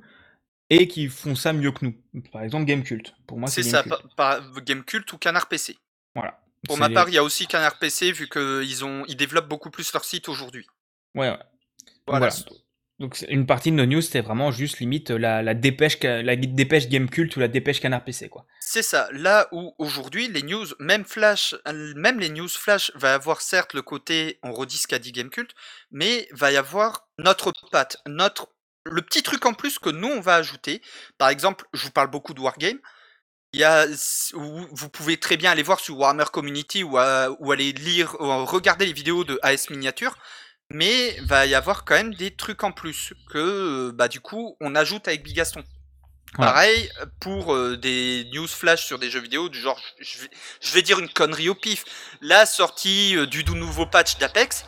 et 0.68 0.86
qui 0.86 1.08
font 1.08 1.34
ça 1.34 1.54
mieux 1.54 1.72
que 1.72 1.86
nous. 1.86 1.94
Par 2.30 2.42
exemple, 2.42 2.66
Gamecult. 2.66 3.14
Pour 3.26 3.38
moi, 3.38 3.48
c'est 3.48 3.62
ça, 3.62 3.82
par, 4.16 4.42
Gamecult 4.62 5.10
ou 5.12 5.18
Canard 5.18 5.48
PC. 5.48 5.78
Voilà. 6.14 6.38
Pour 6.66 6.78
ma 6.78 6.90
part, 6.90 7.08
il 7.08 7.14
y 7.14 7.18
a 7.18 7.24
aussi 7.24 7.46
Canard 7.46 7.78
PC 7.78 8.12
vu 8.12 8.28
qu'ils 8.28 8.84
ont 8.84 9.04
ils 9.08 9.16
développent 9.16 9.48
beaucoup 9.48 9.70
plus 9.70 9.92
leur 9.92 10.04
site 10.04 10.28
aujourd'hui. 10.28 10.66
Ouais, 11.14 11.30
ouais. 11.30 11.38
Voilà. 12.06 12.28
voilà. 12.28 12.60
Donc 13.00 13.24
une 13.30 13.46
partie 13.46 13.70
de 13.70 13.76
nos 13.76 13.86
news, 13.86 14.02
c'était 14.02 14.20
vraiment 14.20 14.50
juste 14.50 14.78
limite 14.78 15.08
la, 15.08 15.42
la 15.42 15.54
dépêche, 15.54 15.98
la 16.02 16.36
dépêche 16.36 16.86
Gamecult 16.88 17.34
ou 17.34 17.40
la 17.40 17.48
dépêche 17.48 17.80
Canard 17.80 18.04
PC, 18.04 18.28
quoi. 18.28 18.44
C'est 18.60 18.82
ça. 18.82 19.08
Là 19.12 19.48
où 19.52 19.74
aujourd'hui 19.78 20.28
les 20.28 20.42
news, 20.42 20.66
même 20.78 21.06
Flash, 21.06 21.54
même 21.96 22.20
les 22.20 22.28
news 22.28 22.48
Flash, 22.48 22.92
va 22.94 23.14
avoir 23.14 23.40
certes 23.40 23.72
le 23.72 23.80
côté 23.80 24.38
on 24.42 24.52
redit 24.52 24.76
ce 24.76 24.86
qu'a 24.86 24.98
dit 24.98 25.12
Gamecult, 25.12 25.54
mais 25.90 26.28
va 26.32 26.52
y 26.52 26.58
avoir 26.58 27.08
notre 27.18 27.52
patte, 27.72 27.96
notre 28.06 28.50
le 28.84 29.00
petit 29.00 29.22
truc 29.22 29.46
en 29.46 29.54
plus 29.54 29.78
que 29.78 29.90
nous 29.90 30.08
on 30.08 30.20
va 30.20 30.34
ajouter, 30.34 30.82
par 31.16 31.30
exemple, 31.30 31.64
je 31.72 31.84
vous 31.84 31.90
parle 31.90 32.10
beaucoup 32.10 32.34
de 32.34 32.40
Wargame. 32.40 32.78
Il 33.52 33.60
y 33.60 33.64
a, 33.64 33.86
vous 34.32 34.88
pouvez 34.88 35.18
très 35.18 35.36
bien 35.36 35.50
aller 35.50 35.62
voir 35.62 35.80
sur 35.80 35.98
Warhammer 35.98 36.26
Community 36.32 36.84
ou, 36.84 36.92
ou 36.92 37.52
aller 37.52 37.72
lire, 37.72 38.16
ou 38.20 38.44
regarder 38.44 38.86
les 38.86 38.92
vidéos 38.92 39.24
de 39.24 39.40
AS 39.42 39.70
Miniature, 39.70 40.16
mais 40.70 41.18
va 41.22 41.46
y 41.46 41.54
avoir 41.54 41.84
quand 41.84 41.94
même 41.94 42.14
des 42.14 42.30
trucs 42.30 42.62
en 42.62 42.70
plus 42.70 43.12
que 43.28 43.90
bah 43.90 44.06
du 44.06 44.20
coup 44.20 44.56
on 44.60 44.76
ajoute 44.76 45.08
avec 45.08 45.24
Bigaston. 45.24 45.64
Pareil 46.36 46.88
pour 47.18 47.52
euh, 47.52 47.76
des 47.76 48.24
news 48.32 48.46
flash 48.46 48.86
sur 48.86 49.00
des 49.00 49.10
jeux 49.10 49.20
vidéo 49.20 49.48
du 49.48 49.58
genre, 49.58 49.80
je 50.00 50.72
vais, 50.72 50.82
dire 50.82 51.00
une 51.00 51.08
connerie 51.08 51.48
au 51.48 51.56
pif. 51.56 51.84
La 52.20 52.46
sortie 52.46 53.16
euh, 53.16 53.26
du 53.26 53.44
nouveau 53.44 53.84
patch 53.84 54.16
d'Apex, 54.18 54.64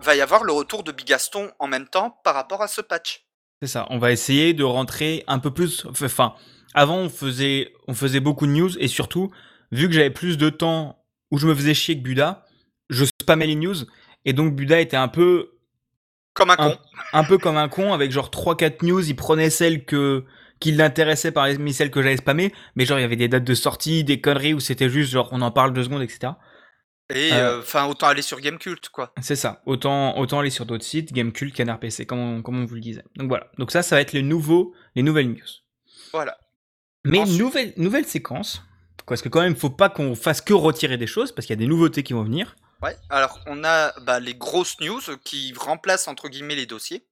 va 0.00 0.14
y 0.16 0.20
avoir 0.20 0.44
le 0.44 0.52
retour 0.52 0.82
de 0.82 0.92
Bigaston 0.92 1.50
en 1.58 1.66
même 1.66 1.88
temps 1.88 2.18
par 2.24 2.34
rapport 2.34 2.62
à 2.62 2.68
ce 2.68 2.80
patch. 2.80 3.24
C'est 3.62 3.68
ça. 3.68 3.86
On 3.90 3.98
va 3.98 4.12
essayer 4.12 4.54
de 4.54 4.64
rentrer 4.64 5.24
un 5.26 5.38
peu 5.38 5.52
plus. 5.52 5.86
Enfin, 5.86 6.34
avant 6.74 6.98
on 6.98 7.08
faisait, 7.08 7.72
on 7.88 7.94
faisait 7.94 8.20
beaucoup 8.20 8.46
de 8.46 8.52
news 8.52 8.76
et 8.78 8.88
surtout, 8.88 9.30
vu 9.72 9.88
que 9.88 9.94
j'avais 9.94 10.10
plus 10.10 10.36
de 10.36 10.50
temps 10.50 11.04
où 11.30 11.38
je 11.38 11.46
me 11.46 11.54
faisais 11.54 11.74
chier 11.74 11.96
que 11.96 12.02
Buda, 12.02 12.44
je 12.90 13.04
spammais 13.04 13.46
les 13.46 13.54
news 13.54 13.76
et 14.24 14.32
donc 14.32 14.54
Buda 14.54 14.80
était 14.80 14.96
un 14.96 15.08
peu 15.08 15.54
comme 16.34 16.50
un 16.50 16.56
con. 16.56 16.76
Un, 17.12 17.24
peu 17.24 17.38
comme 17.38 17.56
un 17.56 17.68
con 17.68 17.92
avec 17.92 18.10
genre 18.10 18.28
3-4 18.28 18.84
news. 18.84 19.08
Il 19.08 19.16
prenait 19.16 19.50
celles 19.50 19.84
que 19.84 20.24
qui 20.60 20.72
l'intéressait 20.72 21.32
parmi 21.32 21.72
celles 21.72 21.90
que 21.90 22.02
j'avais 22.02 22.16
spammées, 22.16 22.52
mais 22.74 22.84
genre 22.86 22.98
il 22.98 23.02
y 23.02 23.04
avait 23.04 23.16
des 23.16 23.28
dates 23.28 23.44
de 23.44 23.54
sortie, 23.54 24.04
des 24.04 24.20
conneries 24.20 24.54
où 24.54 24.60
c'était 24.60 24.88
juste 24.88 25.10
genre 25.10 25.28
on 25.32 25.40
en 25.42 25.50
parle 25.50 25.72
deux 25.72 25.84
secondes, 25.84 26.02
etc. 26.02 26.32
Et 27.10 27.32
euh, 27.32 27.56
euh, 27.56 27.58
enfin 27.60 27.86
autant 27.86 28.06
aller 28.06 28.22
sur 28.22 28.40
Gamecult 28.40 28.88
quoi. 28.88 29.12
C'est 29.20 29.36
ça, 29.36 29.62
autant 29.66 30.16
autant 30.18 30.40
aller 30.40 30.50
sur 30.50 30.64
d'autres 30.64 30.84
sites, 30.84 31.12
Gamecult, 31.12 31.52
Canard 31.52 31.78
PC, 31.80 32.06
comme 32.06 32.18
on, 32.18 32.42
comme 32.42 32.60
on 32.60 32.64
vous 32.64 32.76
le 32.76 32.80
disait. 32.80 33.04
Donc 33.16 33.28
voilà, 33.28 33.48
donc 33.58 33.70
ça 33.70 33.82
ça 33.82 33.96
va 33.96 34.00
être 34.00 34.12
les 34.12 34.22
nouveaux, 34.22 34.74
les 34.94 35.02
nouvelles 35.02 35.28
news. 35.28 35.38
Voilà. 36.12 36.38
Mais 37.04 37.24
nouvelle 37.24 37.72
nouvelle 37.76 38.06
séquence, 38.06 38.62
parce 39.06 39.20
que 39.20 39.28
quand 39.28 39.42
même 39.42 39.56
faut 39.56 39.70
pas 39.70 39.90
qu'on 39.90 40.14
fasse 40.14 40.40
que 40.40 40.54
retirer 40.54 40.96
des 40.96 41.06
choses, 41.06 41.32
parce 41.32 41.46
qu'il 41.46 41.54
y 41.54 41.58
a 41.58 41.62
des 41.62 41.66
nouveautés 41.66 42.02
qui 42.02 42.12
vont 42.12 42.24
venir. 42.24 42.56
Ouais, 42.82 42.96
alors 43.10 43.40
on 43.46 43.64
a 43.64 43.98
bah, 44.00 44.20
les 44.20 44.34
grosses 44.34 44.80
news 44.80 45.00
qui 45.22 45.52
remplacent 45.56 46.08
entre 46.08 46.28
guillemets 46.28 46.56
les 46.56 46.66
dossiers. 46.66 47.06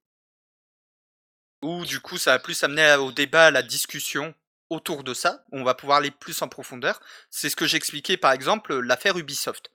Ou 1.63 1.85
du 1.85 1.99
coup, 2.01 2.17
ça 2.17 2.31
va 2.31 2.39
plus 2.39 2.61
amener 2.63 2.95
au 2.95 3.11
débat, 3.11 3.45
à 3.45 3.51
la 3.51 3.63
discussion 3.63 4.33
autour 4.69 5.03
de 5.03 5.13
ça. 5.13 5.45
On 5.51 5.63
va 5.63 5.75
pouvoir 5.75 5.99
aller 5.99 6.11
plus 6.11 6.41
en 6.41 6.49
profondeur. 6.49 6.99
C'est 7.29 7.49
ce 7.49 7.55
que 7.55 7.67
j'expliquais 7.67 8.17
par 8.17 8.33
exemple 8.33 8.79
l'affaire 8.79 9.17
Ubisoft. 9.17 9.71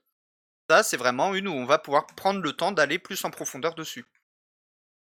Ça, 0.69 0.83
c'est 0.83 0.97
vraiment 0.97 1.33
une 1.33 1.47
où 1.47 1.53
on 1.53 1.65
va 1.65 1.79
pouvoir 1.79 2.05
prendre 2.05 2.41
le 2.41 2.53
temps 2.53 2.71
d'aller 2.71 2.99
plus 2.99 3.25
en 3.25 3.31
profondeur 3.31 3.73
dessus. 3.73 4.05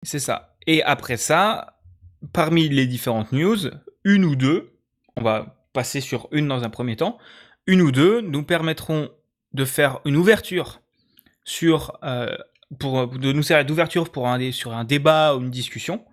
C'est 0.03 0.19
ça. 0.19 0.55
Et 0.65 0.81
après 0.83 1.17
ça, 1.17 1.79
parmi 2.31 2.69
les 2.69 2.87
différentes 2.87 3.33
news, 3.33 3.57
une 4.05 4.23
ou 4.23 4.35
deux, 4.37 4.76
on 5.17 5.23
va 5.23 5.57
passer 5.73 5.99
sur 5.99 6.27
une 6.31 6.47
dans 6.47 6.63
un 6.63 6.69
premier 6.69 6.95
temps, 6.95 7.17
une 7.65 7.81
ou 7.81 7.91
deux 7.91 8.21
nous 8.21 8.43
permettront 8.43 9.09
de 9.53 9.65
faire 9.65 9.99
une 10.05 10.15
ouverture 10.15 10.81
sur, 11.43 11.97
euh, 12.03 12.35
de 12.71 13.31
nous 13.31 13.43
servir 13.43 13.65
d'ouverture 13.65 14.09
pour 14.11 14.27
un, 14.27 14.51
sur 14.51 14.73
un 14.73 14.83
débat 14.83 15.35
ou 15.35 15.41
une 15.41 15.49
discussion 15.49 16.05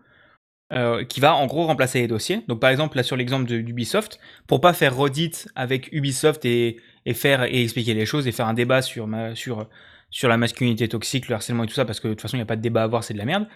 euh, 0.73 1.05
qui 1.05 1.21
va 1.21 1.35
en 1.35 1.47
gros 1.47 1.67
remplacer 1.67 2.01
les 2.01 2.09
dossiers. 2.09 2.43
Donc 2.49 2.61
par 2.61 2.71
exemple 2.71 2.97
là 2.97 3.03
sur 3.03 3.17
l'exemple 3.17 3.47
d'Ubisoft, 3.47 4.19
pour 4.47 4.61
pas 4.61 4.73
faire 4.73 4.97
redite 4.97 5.49
avec 5.55 5.93
Ubisoft 5.93 6.45
et, 6.45 6.81
faire 7.15 7.45
et 7.45 7.63
expliquer 7.63 7.95
les 7.95 8.07
choses 8.07 8.27
et 8.27 8.33
faire 8.33 8.47
un 8.47 8.55
débat 8.55 8.81
sur 8.83 9.09
sur 9.35 9.69
sur 10.11 10.29
la 10.29 10.37
masculinité 10.37 10.89
toxique, 10.89 11.29
le 11.29 11.35
harcèlement 11.35 11.65
et 11.65 11.67
tout 11.67 11.75
ça, 11.75 11.85
parce 11.85 12.01
que 12.01 12.09
de 12.09 12.13
toute 12.13 12.23
façon 12.23 12.37
il 12.37 12.39
n'y 12.39 12.43
a 12.43 12.47
pas 12.47 12.57
de 12.57 12.63
débat 12.63 12.83
à 12.83 12.85
avoir, 12.85 13.05
c'est 13.05 13.15
de 13.15 13.19
la 13.19 13.25
merde. 13.25 13.47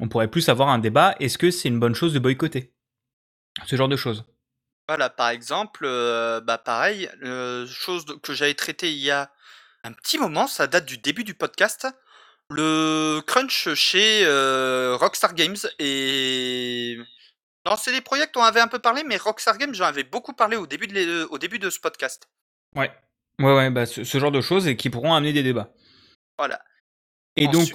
On 0.00 0.08
pourrait 0.08 0.28
plus 0.28 0.48
avoir 0.48 0.68
un 0.70 0.78
débat. 0.78 1.14
Est-ce 1.20 1.38
que 1.38 1.50
c'est 1.50 1.68
une 1.68 1.78
bonne 1.78 1.94
chose 1.94 2.12
de 2.14 2.18
boycotter? 2.18 2.72
Ce 3.66 3.76
genre 3.76 3.88
de 3.88 3.96
choses 3.96 4.24
Voilà, 4.88 5.10
par 5.10 5.30
exemple, 5.30 5.84
euh, 5.84 6.40
bah 6.40 6.58
pareil, 6.58 7.10
chose 7.68 8.04
que 8.22 8.34
j'avais 8.34 8.54
traité 8.54 8.90
il 8.92 8.98
y 8.98 9.10
a 9.10 9.30
un 9.84 9.92
petit 9.92 10.18
moment, 10.18 10.46
ça 10.46 10.66
date 10.66 10.86
du 10.86 10.98
début 10.98 11.24
du 11.24 11.34
podcast 11.34 11.86
le 12.48 13.20
crunch 13.26 13.74
chez 13.74 14.24
euh, 14.24 14.96
Rockstar 14.96 15.34
Games 15.34 15.56
et 15.78 16.96
non, 17.66 17.76
c'est 17.76 17.92
des 17.92 18.00
projets 18.00 18.26
dont 18.32 18.40
on 18.40 18.44
avait 18.44 18.60
un 18.60 18.68
peu 18.68 18.78
parlé, 18.78 19.02
mais 19.04 19.16
Rockstar 19.16 19.58
Games, 19.58 19.74
j'en 19.74 19.86
avais 19.86 20.04
beaucoup 20.04 20.32
parlé 20.32 20.56
au 20.56 20.66
début 20.66 20.86
de, 20.86 21.26
au 21.30 21.38
début 21.38 21.58
de 21.58 21.68
ce 21.68 21.80
podcast. 21.80 22.28
Ouais, 22.76 22.92
ouais, 23.40 23.54
ouais, 23.54 23.70
bah, 23.70 23.86
ce, 23.86 24.04
genre 24.04 24.30
de 24.30 24.40
choses 24.40 24.68
et 24.68 24.76
qui 24.76 24.90
pourront 24.90 25.14
amener 25.14 25.32
des 25.32 25.42
débats. 25.42 25.72
Voilà. 26.38 26.60
Et 27.34 27.48
donc, 27.48 27.68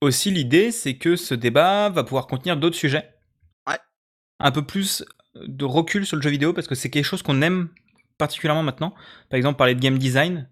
aussi 0.00 0.30
l'idée, 0.30 0.72
c'est 0.72 0.96
que 0.96 1.16
ce 1.16 1.34
débat 1.34 1.90
va 1.90 2.04
pouvoir 2.04 2.26
contenir 2.26 2.56
d'autres 2.56 2.76
sujets. 2.76 3.14
Ouais. 3.66 3.78
Un 4.40 4.50
peu 4.50 4.64
plus 4.64 5.04
de 5.46 5.64
recul 5.64 6.06
sur 6.06 6.16
le 6.16 6.22
jeu 6.22 6.30
vidéo 6.30 6.52
parce 6.52 6.66
que 6.66 6.74
c'est 6.74 6.90
quelque 6.90 7.04
chose 7.04 7.22
qu'on 7.22 7.42
aime 7.42 7.68
particulièrement 8.18 8.62
maintenant. 8.62 8.94
Par 9.30 9.36
exemple, 9.36 9.56
parler 9.56 9.74
de 9.74 9.80
game 9.80 9.98
design, 9.98 10.48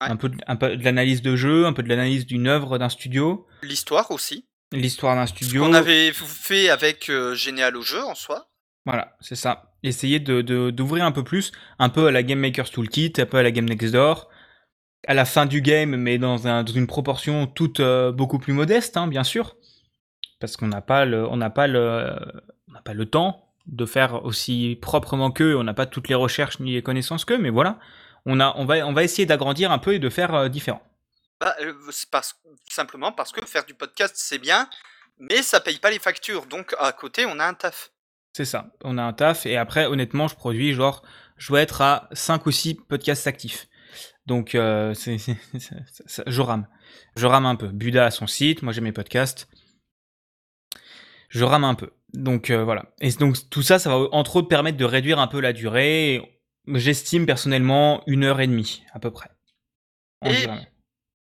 un, 0.00 0.16
peu, 0.16 0.30
un 0.46 0.56
peu 0.56 0.76
de 0.76 0.84
l'analyse 0.84 1.22
de 1.22 1.34
jeu, 1.34 1.66
un 1.66 1.72
peu 1.72 1.82
de 1.82 1.88
l'analyse 1.88 2.26
d'une 2.26 2.46
œuvre 2.46 2.78
d'un 2.78 2.88
studio. 2.88 3.46
L'histoire 3.62 4.10
aussi. 4.10 4.46
L'histoire 4.72 5.16
d'un 5.16 5.26
studio. 5.26 5.62
Ce 5.62 5.68
qu'on 5.68 5.74
avait 5.74 6.12
fait 6.12 6.68
avec 6.68 7.08
euh, 7.08 7.34
Génial 7.34 7.76
au 7.76 7.82
jeu 7.82 8.02
en 8.04 8.14
soi. 8.14 8.48
Voilà, 8.84 9.16
c'est 9.20 9.36
ça. 9.36 9.72
Essayer 9.82 10.20
de, 10.20 10.42
d'ouvrir 10.70 11.04
un 11.04 11.12
peu 11.12 11.24
plus, 11.24 11.52
un 11.78 11.88
peu 11.88 12.06
à 12.06 12.12
la 12.12 12.22
Game 12.22 12.38
Maker's 12.38 12.70
Toolkit, 12.70 13.14
un 13.18 13.26
peu 13.26 13.38
à 13.38 13.42
la 13.42 13.50
Game 13.50 13.64
Next 13.64 13.92
Door, 13.92 14.28
à 15.06 15.14
la 15.14 15.24
fin 15.24 15.46
du 15.46 15.60
game, 15.60 15.96
mais 15.96 16.18
dans, 16.18 16.46
un, 16.46 16.62
dans 16.62 16.72
une 16.72 16.86
proportion 16.86 17.46
toute 17.46 17.80
euh, 17.80 18.12
beaucoup 18.12 18.38
plus 18.38 18.52
modeste, 18.52 18.96
hein, 18.96 19.08
bien 19.08 19.24
sûr, 19.24 19.56
parce 20.40 20.56
qu'on 20.56 20.68
n'a 20.68 20.82
pas 20.82 21.04
le, 21.04 21.26
on 21.26 21.36
n'a 21.36 21.50
pas 21.50 21.66
le, 21.66 22.16
on 22.68 22.72
n'a 22.72 22.82
pas 22.82 22.94
le 22.94 23.06
temps 23.06 23.45
de 23.66 23.86
faire 23.86 24.24
aussi 24.24 24.78
proprement 24.80 25.30
qu'eux, 25.30 25.56
on 25.56 25.64
n'a 25.64 25.74
pas 25.74 25.86
toutes 25.86 26.08
les 26.08 26.14
recherches 26.14 26.60
ni 26.60 26.72
les 26.72 26.82
connaissances 26.82 27.24
qu'eux, 27.24 27.38
mais 27.38 27.50
voilà, 27.50 27.78
on, 28.24 28.40
a, 28.40 28.54
on, 28.56 28.64
va, 28.64 28.86
on 28.86 28.92
va 28.92 29.04
essayer 29.04 29.26
d'agrandir 29.26 29.72
un 29.72 29.78
peu 29.78 29.94
et 29.94 29.98
de 29.98 30.08
faire 30.08 30.34
euh, 30.34 30.48
différent. 30.48 30.82
Bah, 31.40 31.54
euh, 31.60 31.74
c'est 31.90 32.10
parce, 32.10 32.40
simplement 32.68 33.12
parce 33.12 33.32
que 33.32 33.44
faire 33.44 33.64
du 33.64 33.74
podcast, 33.74 34.14
c'est 34.16 34.38
bien, 34.38 34.68
mais 35.18 35.42
ça 35.42 35.60
paye 35.60 35.78
pas 35.78 35.90
les 35.90 35.98
factures. 35.98 36.46
Donc 36.46 36.74
à 36.78 36.92
côté, 36.92 37.26
on 37.26 37.38
a 37.38 37.46
un 37.46 37.54
taf. 37.54 37.90
C'est 38.32 38.44
ça, 38.44 38.70
on 38.84 38.98
a 38.98 39.02
un 39.02 39.12
taf. 39.12 39.46
Et 39.46 39.56
après, 39.56 39.86
honnêtement, 39.86 40.28
je 40.28 40.36
produis 40.36 40.74
genre, 40.74 41.02
je 41.36 41.48
dois 41.48 41.60
être 41.60 41.80
à 41.80 42.08
5 42.12 42.46
ou 42.46 42.50
6 42.50 42.74
podcasts 42.74 43.26
actifs. 43.26 43.68
Donc, 44.26 44.54
euh, 44.54 44.92
c'est, 44.94 45.16
je 46.26 46.40
rame. 46.40 46.66
Je 47.16 47.26
rame 47.26 47.46
un 47.46 47.56
peu. 47.56 47.68
Buda 47.68 48.06
a 48.06 48.10
son 48.10 48.26
site, 48.26 48.62
moi 48.62 48.72
j'ai 48.72 48.80
mes 48.80 48.92
podcasts. 48.92 49.48
Je 51.28 51.44
rame 51.44 51.64
un 51.64 51.74
peu. 51.74 51.90
Donc 52.16 52.50
voilà. 52.50 52.84
Et 53.00 53.10
donc 53.12 53.36
tout 53.50 53.62
ça, 53.62 53.78
ça 53.78 53.90
va 53.90 54.06
entre 54.12 54.36
autres 54.36 54.48
permettre 54.48 54.78
de 54.78 54.84
réduire 54.84 55.18
un 55.18 55.26
peu 55.26 55.40
la 55.40 55.52
durée. 55.52 56.40
J'estime 56.66 57.26
personnellement 57.26 58.02
une 58.06 58.24
heure 58.24 58.40
et 58.40 58.46
demie 58.46 58.82
à 58.92 58.98
peu 58.98 59.10
près. 59.10 59.30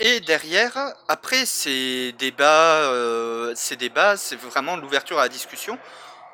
Et, 0.03 0.21
derrière, 0.21 0.95
après 1.09 1.45
ces 1.45 2.13
débats, 2.19 2.91
euh, 2.91 3.53
ces 3.55 3.77
débats, 3.77 4.17
c'est 4.17 4.37
vraiment 4.37 4.77
l'ouverture 4.77 5.19
à 5.19 5.23
la 5.25 5.29
discussion. 5.29 5.79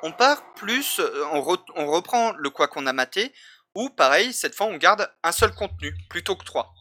On 0.03 0.13
part 0.13 0.53
plus, 0.53 0.99
euh, 0.99 1.25
on, 1.33 1.41
reprend 1.41 2.31
le 2.31 2.49
quoi 2.49 2.67
qu'on 2.67 2.87
a 2.87 2.93
maté, 2.93 3.33
ou 3.75 3.89
pareil, 3.89 4.31
cette 4.31 4.55
fois 4.55 4.67
on 4.67 4.77
garde 4.77 5.11
un 5.21 5.33
seul 5.33 5.53
contenu 5.53 5.93
plutôt 6.09 6.37
que 6.37 6.45
trois. 6.45 6.73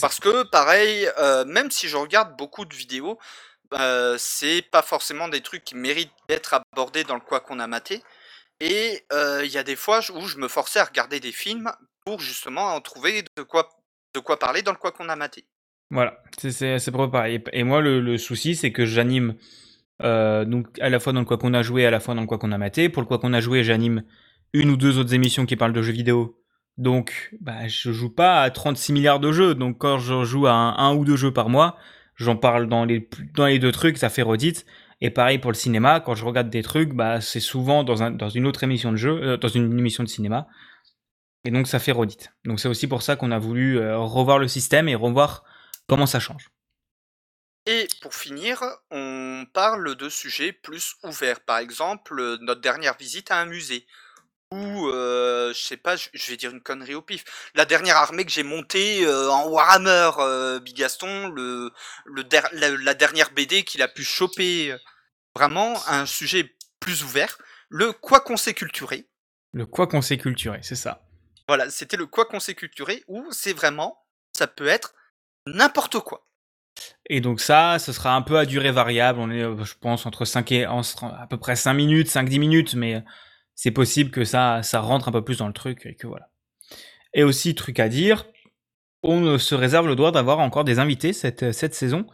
Parce 0.00 0.20
que 0.20 0.44
pareil, 0.44 1.06
euh, 1.18 1.44
même 1.44 1.70
si 1.70 1.86
je 1.86 1.98
regarde 1.98 2.34
beaucoup 2.38 2.64
de 2.64 2.74
vidéos, 2.74 3.18
c'est 4.18 4.62
pas 4.62 4.82
forcément 4.82 5.28
des 5.28 5.40
trucs 5.40 5.64
qui 5.64 5.76
méritent 5.76 6.12
d'être 6.28 6.54
abordés 6.54 7.04
dans 7.04 7.14
le 7.14 7.20
quoi 7.20 7.40
qu'on 7.40 7.58
a 7.58 7.66
maté. 7.66 8.02
Et 8.60 9.04
il 9.12 9.50
y 9.50 9.58
a 9.58 9.62
des 9.62 9.76
fois 9.76 10.00
où 10.14 10.26
je 10.26 10.38
me 10.38 10.48
forçais 10.48 10.78
à 10.78 10.84
regarder 10.84 11.20
des 11.20 11.32
films 11.32 11.70
pour 12.04 12.20
justement 12.20 12.74
en 12.74 12.80
trouver 12.80 13.24
de 13.36 13.42
quoi, 13.42 13.68
de 14.14 14.20
quoi 14.20 14.38
parler 14.38 14.62
dans 14.62 14.72
le 14.72 14.78
quoi 14.78 14.92
qu'on 14.92 15.08
a 15.08 15.16
maté. 15.16 15.44
Voilà, 15.90 16.22
c'est 16.38 16.90
pour 16.90 17.10
pareil. 17.10 17.42
Et 17.52 17.64
moi, 17.64 17.80
le, 17.80 18.16
souci, 18.18 18.54
c'est 18.54 18.72
que 18.72 18.86
j'anime 18.86 19.36
donc 20.00 20.66
à 20.80 20.88
la 20.88 21.00
fois 21.00 21.12
dans 21.12 21.20
le 21.20 21.26
quoi 21.26 21.38
qu'on 21.38 21.54
a 21.54 21.62
joué, 21.62 21.86
à 21.86 21.90
la 21.90 22.00
fois 22.00 22.14
dans 22.14 22.22
le 22.22 22.26
quoi 22.26 22.38
qu'on 22.38 22.52
a 22.52 22.58
maté. 22.58 22.88
Pour 22.88 23.02
le 23.02 23.06
quoi 23.06 23.18
qu'on 23.18 23.32
a 23.32 23.40
joué, 23.40 23.64
j'anime 23.64 24.04
une 24.52 24.70
ou 24.70 24.76
deux 24.76 24.98
autres 24.98 25.14
émissions 25.14 25.46
qui 25.46 25.56
parlent 25.56 25.72
de 25.72 25.82
jeux 25.82 25.92
vidéo. 25.92 26.38
Donc, 26.78 27.34
bah, 27.40 27.68
je 27.68 27.92
joue 27.92 28.10
pas 28.10 28.42
à 28.42 28.50
36 28.50 28.92
milliards 28.92 29.20
de 29.20 29.32
jeux. 29.32 29.54
Donc, 29.54 29.78
quand 29.78 29.98
je 29.98 30.24
joue 30.24 30.46
à 30.46 30.52
un, 30.52 30.94
ou 30.94 31.04
deux 31.04 31.16
jeux 31.16 31.32
par 31.32 31.48
mois, 31.48 31.76
j'en 32.22 32.36
parle 32.36 32.68
dans 32.68 32.84
les, 32.84 33.08
deux 33.58 33.72
trucs, 33.72 33.98
ça 33.98 34.08
fait 34.08 34.22
redite. 34.22 34.66
Et 35.00 35.10
pareil 35.10 35.38
pour 35.38 35.50
le 35.50 35.56
cinéma, 35.56 36.00
quand 36.00 36.14
je 36.14 36.24
regarde 36.24 36.48
des 36.48 36.62
trucs, 36.62 36.92
bah, 36.92 37.20
c'est 37.20 37.40
souvent 37.40 37.82
dans, 37.82 38.02
un, 38.02 38.10
dans 38.12 38.28
une 38.28 38.46
autre 38.46 38.62
émission 38.62 38.92
de 38.92 38.96
jeu, 38.96 39.20
euh, 39.22 39.36
dans 39.36 39.48
une 39.48 39.78
émission 39.78 40.04
de 40.04 40.08
cinéma. 40.08 40.46
Et 41.44 41.50
donc 41.50 41.66
ça 41.66 41.80
fait 41.80 41.92
redite. 41.92 42.32
Donc 42.44 42.60
c'est 42.60 42.68
aussi 42.68 42.86
pour 42.86 43.02
ça 43.02 43.16
qu'on 43.16 43.32
a 43.32 43.38
voulu 43.38 43.78
euh, 43.78 43.98
revoir 43.98 44.38
le 44.38 44.46
système 44.46 44.88
et 44.88 44.94
revoir 44.94 45.42
comment 45.88 46.06
ça 46.06 46.20
change. 46.20 46.50
Et 47.66 47.86
pour 48.00 48.14
finir, 48.14 48.62
on 48.90 49.44
parle 49.52 49.96
de 49.96 50.08
sujets 50.08 50.52
plus 50.52 50.94
ouverts. 51.04 51.40
Par 51.40 51.58
exemple, 51.58 52.38
notre 52.40 52.60
dernière 52.60 52.96
visite 52.96 53.30
à 53.30 53.38
un 53.38 53.46
musée. 53.46 53.86
Ou, 54.52 54.88
euh, 54.88 55.52
je 55.52 55.60
sais 55.60 55.76
pas, 55.76 55.96
je 55.96 56.30
vais 56.30 56.36
dire 56.36 56.50
une 56.50 56.60
connerie 56.60 56.94
au 56.94 57.02
pif. 57.02 57.24
La 57.54 57.64
dernière 57.64 57.96
armée 57.96 58.24
que 58.24 58.30
j'ai 58.30 58.42
montée 58.42 59.06
en 59.08 59.48
Warhammer, 59.48 60.60
Bigaston, 60.60 61.28
le, 61.28 61.70
le 62.04 62.24
la, 62.52 62.70
la, 62.70 62.94
dernière 62.94 63.30
BD 63.30 63.64
qu'il 63.64 63.82
a 63.82 63.88
pu 63.88 64.04
choper 64.04 64.76
Vraiment 65.34 65.76
un 65.88 66.04
sujet 66.04 66.54
plus 66.78 67.04
ouvert, 67.04 67.38
le 67.70 67.92
quoi 67.92 68.20
qu'on 68.20 68.36
s'est 68.36 68.54
culturé. 68.54 69.08
Le 69.52 69.64
quoi 69.66 69.86
qu'on 69.86 70.02
s'est 70.02 70.18
culturé, 70.18 70.58
c'est 70.62 70.76
ça. 70.76 71.06
Voilà, 71.48 71.70
c'était 71.70 71.96
le 71.96 72.06
quoi 72.06 72.26
qu'on 72.26 72.40
s'est 72.40 72.54
culturé 72.54 73.02
où 73.08 73.26
c'est 73.30 73.52
vraiment, 73.52 74.04
ça 74.36 74.46
peut 74.46 74.66
être 74.66 74.94
n'importe 75.46 76.00
quoi. 76.00 76.26
Et 77.06 77.20
donc 77.20 77.40
ça, 77.40 77.78
ce 77.78 77.92
sera 77.92 78.14
un 78.14 78.22
peu 78.22 78.38
à 78.38 78.46
durée 78.46 78.72
variable. 78.72 79.18
On 79.20 79.30
est, 79.30 79.42
euh, 79.42 79.64
je 79.64 79.74
pense, 79.80 80.06
entre 80.06 80.24
5 80.24 80.52
et 80.52 80.64
à 80.64 81.26
peu 81.28 81.38
près 81.38 81.56
5 81.56 81.72
minutes, 81.74 82.08
5-10 82.08 82.38
minutes, 82.38 82.74
mais 82.74 83.02
c'est 83.62 83.70
possible 83.70 84.10
que 84.10 84.24
ça, 84.24 84.60
ça 84.64 84.80
rentre 84.80 85.06
un 85.06 85.12
peu 85.12 85.22
plus 85.22 85.38
dans 85.38 85.46
le 85.46 85.52
truc 85.52 85.86
et 85.86 85.94
que 85.94 86.08
voilà. 86.08 86.30
Et 87.14 87.22
aussi, 87.22 87.54
truc 87.54 87.78
à 87.78 87.88
dire, 87.88 88.26
on 89.04 89.38
se 89.38 89.54
réserve 89.54 89.86
le 89.86 89.94
droit 89.94 90.10
d'avoir 90.10 90.40
encore 90.40 90.64
des 90.64 90.80
invités 90.80 91.12
cette, 91.12 91.52
cette 91.52 91.72
saison. 91.72 92.04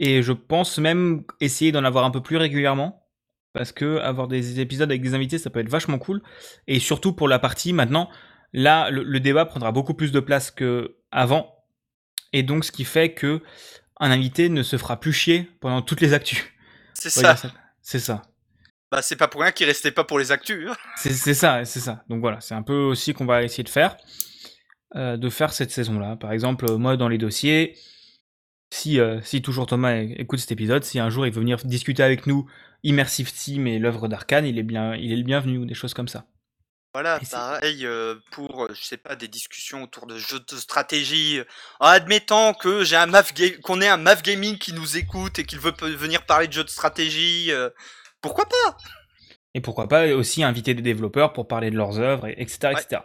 Et 0.00 0.22
je 0.22 0.32
pense 0.32 0.78
même 0.78 1.24
essayer 1.40 1.72
d'en 1.72 1.84
avoir 1.84 2.06
un 2.06 2.10
peu 2.10 2.22
plus 2.22 2.38
régulièrement. 2.38 3.06
Parce 3.52 3.70
que 3.70 3.98
avoir 3.98 4.28
des 4.28 4.60
épisodes 4.60 4.90
avec 4.90 5.02
des 5.02 5.12
invités, 5.12 5.36
ça 5.36 5.50
peut 5.50 5.60
être 5.60 5.68
vachement 5.68 5.98
cool. 5.98 6.22
Et 6.66 6.80
surtout 6.80 7.12
pour 7.12 7.28
la 7.28 7.38
partie 7.38 7.74
maintenant, 7.74 8.08
là, 8.54 8.88
le, 8.90 9.20
débat 9.20 9.44
prendra 9.44 9.72
beaucoup 9.72 9.92
plus 9.92 10.10
de 10.10 10.20
place 10.20 10.50
que 10.50 10.96
avant. 11.10 11.54
Et 12.32 12.42
donc, 12.42 12.64
ce 12.64 12.72
qui 12.72 12.84
fait 12.84 13.12
que 13.12 13.42
un 14.00 14.10
invité 14.10 14.48
ne 14.48 14.62
se 14.62 14.78
fera 14.78 14.98
plus 14.98 15.12
chier 15.12 15.50
pendant 15.60 15.82
toutes 15.82 16.00
les 16.00 16.14
actus. 16.14 16.46
C'est 16.94 17.10
ça. 17.10 17.36
C'est 17.82 18.00
ça. 18.00 18.22
Bah, 18.90 19.02
c'est 19.02 19.16
pas 19.16 19.28
pour 19.28 19.42
rien 19.42 19.52
qu'il 19.52 19.66
restait 19.66 19.92
pas 19.92 20.04
pour 20.04 20.18
les 20.18 20.32
actus. 20.32 20.70
Hein. 20.70 20.76
C'est 20.96 21.34
ça, 21.34 21.64
c'est 21.64 21.80
ça. 21.80 22.04
Donc 22.08 22.20
voilà, 22.20 22.40
c'est 22.40 22.54
un 22.54 22.62
peu 22.62 22.78
aussi 22.78 23.12
qu'on 23.12 23.26
va 23.26 23.42
essayer 23.42 23.64
de 23.64 23.68
faire. 23.68 23.96
Euh, 24.96 25.18
de 25.18 25.28
faire 25.28 25.52
cette 25.52 25.70
saison-là. 25.70 26.16
Par 26.16 26.32
exemple, 26.32 26.64
moi 26.76 26.96
dans 26.96 27.08
les 27.08 27.18
dossiers, 27.18 27.76
si, 28.72 28.98
euh, 28.98 29.20
si 29.20 29.42
toujours 29.42 29.66
Thomas 29.66 29.94
écoute 29.96 30.38
cet 30.38 30.50
épisode, 30.50 30.82
si 30.82 30.98
un 30.98 31.10
jour 31.10 31.26
il 31.26 31.32
veut 31.32 31.40
venir 31.40 31.58
discuter 31.58 32.02
avec 32.02 32.26
nous 32.26 32.48
Immersive 32.84 33.30
Team 33.30 33.66
et 33.66 33.78
l'œuvre 33.78 34.08
d'Arkane, 34.08 34.46
il 34.46 34.58
est 34.58 34.62
bien, 34.62 34.94
il 34.94 35.12
est 35.12 35.16
le 35.16 35.24
bienvenu 35.24 35.58
ou 35.58 35.66
des 35.66 35.74
choses 35.74 35.92
comme 35.92 36.08
ça. 36.08 36.24
Voilà, 36.94 37.20
pareil 37.30 37.84
euh, 37.84 38.14
pour, 38.30 38.66
je 38.72 38.82
sais 38.82 38.96
pas, 38.96 39.14
des 39.14 39.28
discussions 39.28 39.82
autour 39.82 40.06
de 40.06 40.16
jeux 40.16 40.40
de 40.40 40.56
stratégie. 40.56 41.42
En 41.80 41.88
admettant 41.88 42.54
que 42.54 42.82
j'ai 42.82 42.96
un 42.96 43.04
MAF 43.04 43.34
qu'on 43.62 43.82
ait 43.82 43.88
un 43.88 43.98
MAF 43.98 44.22
Gaming 44.22 44.56
qui 44.56 44.72
nous 44.72 44.96
écoute 44.96 45.38
et 45.38 45.44
qu'il 45.44 45.58
veut 45.58 45.74
venir 45.82 46.24
parler 46.24 46.48
de 46.48 46.54
jeux 46.54 46.64
de 46.64 46.70
stratégie, 46.70 47.52
pourquoi 48.20 48.46
pas? 48.46 48.76
Et 49.54 49.60
pourquoi 49.60 49.88
pas 49.88 50.06
aussi 50.08 50.42
inviter 50.42 50.74
des 50.74 50.82
développeurs 50.82 51.32
pour 51.32 51.48
parler 51.48 51.70
de 51.70 51.76
leurs 51.76 51.98
œuvres, 51.98 52.28
etc. 52.28 52.72
etc. 52.72 53.02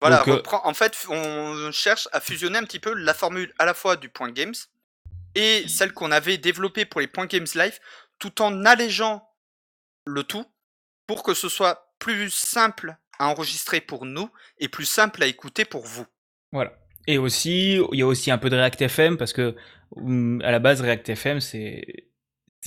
Voilà, 0.00 0.22
euh, 0.28 0.42
en 0.64 0.74
fait, 0.74 1.06
on 1.08 1.70
cherche 1.72 2.08
à 2.12 2.20
fusionner 2.20 2.58
un 2.58 2.64
petit 2.64 2.80
peu 2.80 2.92
la 2.92 3.14
formule 3.14 3.52
à 3.58 3.64
la 3.64 3.74
fois 3.74 3.96
du 3.96 4.08
point 4.08 4.30
games 4.30 4.54
et 5.34 5.66
celle 5.68 5.92
qu'on 5.92 6.12
avait 6.12 6.38
développée 6.38 6.84
pour 6.84 7.00
les 7.00 7.06
points 7.06 7.26
games 7.26 7.46
live, 7.54 7.78
tout 8.18 8.42
en 8.42 8.64
allégeant 8.64 9.28
le 10.04 10.22
tout 10.22 10.44
pour 11.06 11.22
que 11.22 11.34
ce 11.34 11.48
soit 11.48 11.92
plus 11.98 12.30
simple 12.30 12.96
à 13.18 13.28
enregistrer 13.28 13.80
pour 13.80 14.04
nous 14.04 14.30
et 14.58 14.68
plus 14.68 14.84
simple 14.84 15.22
à 15.22 15.26
écouter 15.26 15.64
pour 15.64 15.84
vous. 15.84 16.06
Voilà. 16.52 16.72
Et 17.06 17.18
aussi, 17.18 17.80
il 17.92 17.98
y 17.98 18.02
a 18.02 18.06
aussi 18.06 18.30
un 18.30 18.38
peu 18.38 18.50
de 18.50 18.56
React 18.56 18.82
FM 18.82 19.16
parce 19.16 19.32
que 19.32 19.54
hum, 19.94 20.40
à 20.42 20.50
la 20.50 20.58
base, 20.58 20.80
React 20.80 21.08
FM, 21.10 21.40
c'est, 21.40 22.08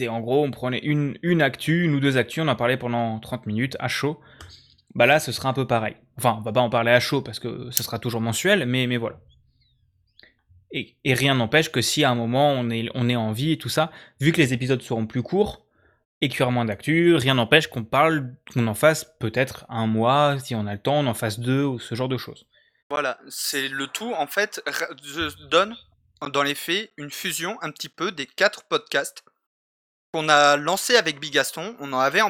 en 0.07 0.21
gros, 0.21 0.43
on 0.43 0.51
prenait 0.51 0.79
une, 0.79 1.17
une 1.23 1.41
actu, 1.41 1.83
une 1.83 1.95
ou 1.95 1.99
deux 1.99 2.17
actus, 2.17 2.43
on 2.43 2.47
en 2.47 2.55
parlait 2.55 2.77
pendant 2.77 3.19
30 3.19 3.45
minutes 3.45 3.75
à 3.79 3.87
chaud. 3.87 4.19
Bah 4.95 5.05
là, 5.05 5.19
ce 5.19 5.31
sera 5.31 5.49
un 5.49 5.53
peu 5.53 5.67
pareil. 5.67 5.95
Enfin, 6.17 6.35
on 6.39 6.41
va 6.41 6.51
pas 6.51 6.61
en 6.61 6.69
parler 6.69 6.91
à 6.91 6.99
chaud 6.99 7.21
parce 7.21 7.39
que 7.39 7.69
ce 7.71 7.83
sera 7.83 7.99
toujours 7.99 8.21
mensuel, 8.21 8.65
mais, 8.65 8.87
mais 8.87 8.97
voilà. 8.97 9.19
Et, 10.71 10.95
rien 11.05 11.33
n'empêche 11.33 11.71
que 11.71 11.81
si 11.81 12.03
à 12.03 12.11
un 12.11 12.15
moment 12.15 12.51
on 12.51 12.69
est, 12.69 12.89
on 12.93 13.09
est 13.09 13.15
en 13.15 13.31
vie 13.31 13.53
et 13.53 13.57
tout 13.57 13.69
ça, 13.69 13.91
vu 14.19 14.31
que 14.31 14.37
les 14.37 14.53
épisodes 14.53 14.81
seront 14.81 15.07
plus 15.07 15.23
courts 15.23 15.65
et 16.21 16.29
qu'il 16.29 16.39
y 16.39 16.43
aura 16.43 16.51
moins 16.51 16.65
d'actu, 16.65 17.15
rien 17.15 17.33
n'empêche 17.33 17.67
qu'on 17.67 17.83
parle, 17.83 18.35
qu'on 18.53 18.67
en 18.67 18.75
fasse 18.75 19.05
peut-être 19.19 19.65
un 19.69 19.87
mois, 19.87 20.37
si 20.39 20.53
on 20.53 20.67
a 20.67 20.73
le 20.73 20.79
temps, 20.79 20.99
on 20.99 21.07
en 21.07 21.13
fasse 21.13 21.39
deux 21.39 21.63
ou 21.63 21.79
ce 21.79 21.95
genre 21.95 22.09
de 22.09 22.17
choses. 22.17 22.45
Voilà, 22.91 23.19
c'est 23.29 23.67
le 23.67 23.87
tout 23.87 24.13
en 24.13 24.27
fait 24.27 24.61
donne 25.49 25.75
dans 26.33 26.43
les 26.43 26.55
faits 26.55 26.91
une 26.97 27.11
fusion 27.11 27.57
un 27.61 27.71
petit 27.71 27.89
peu 27.89 28.11
des 28.11 28.25
quatre 28.25 28.63
podcasts 28.63 29.23
qu'on 30.13 30.29
a 30.29 30.57
lancés 30.57 30.95
avec 30.95 31.19
Bigaston. 31.19 31.75
On 31.79 31.93
en 31.93 31.99
avait 31.99 32.21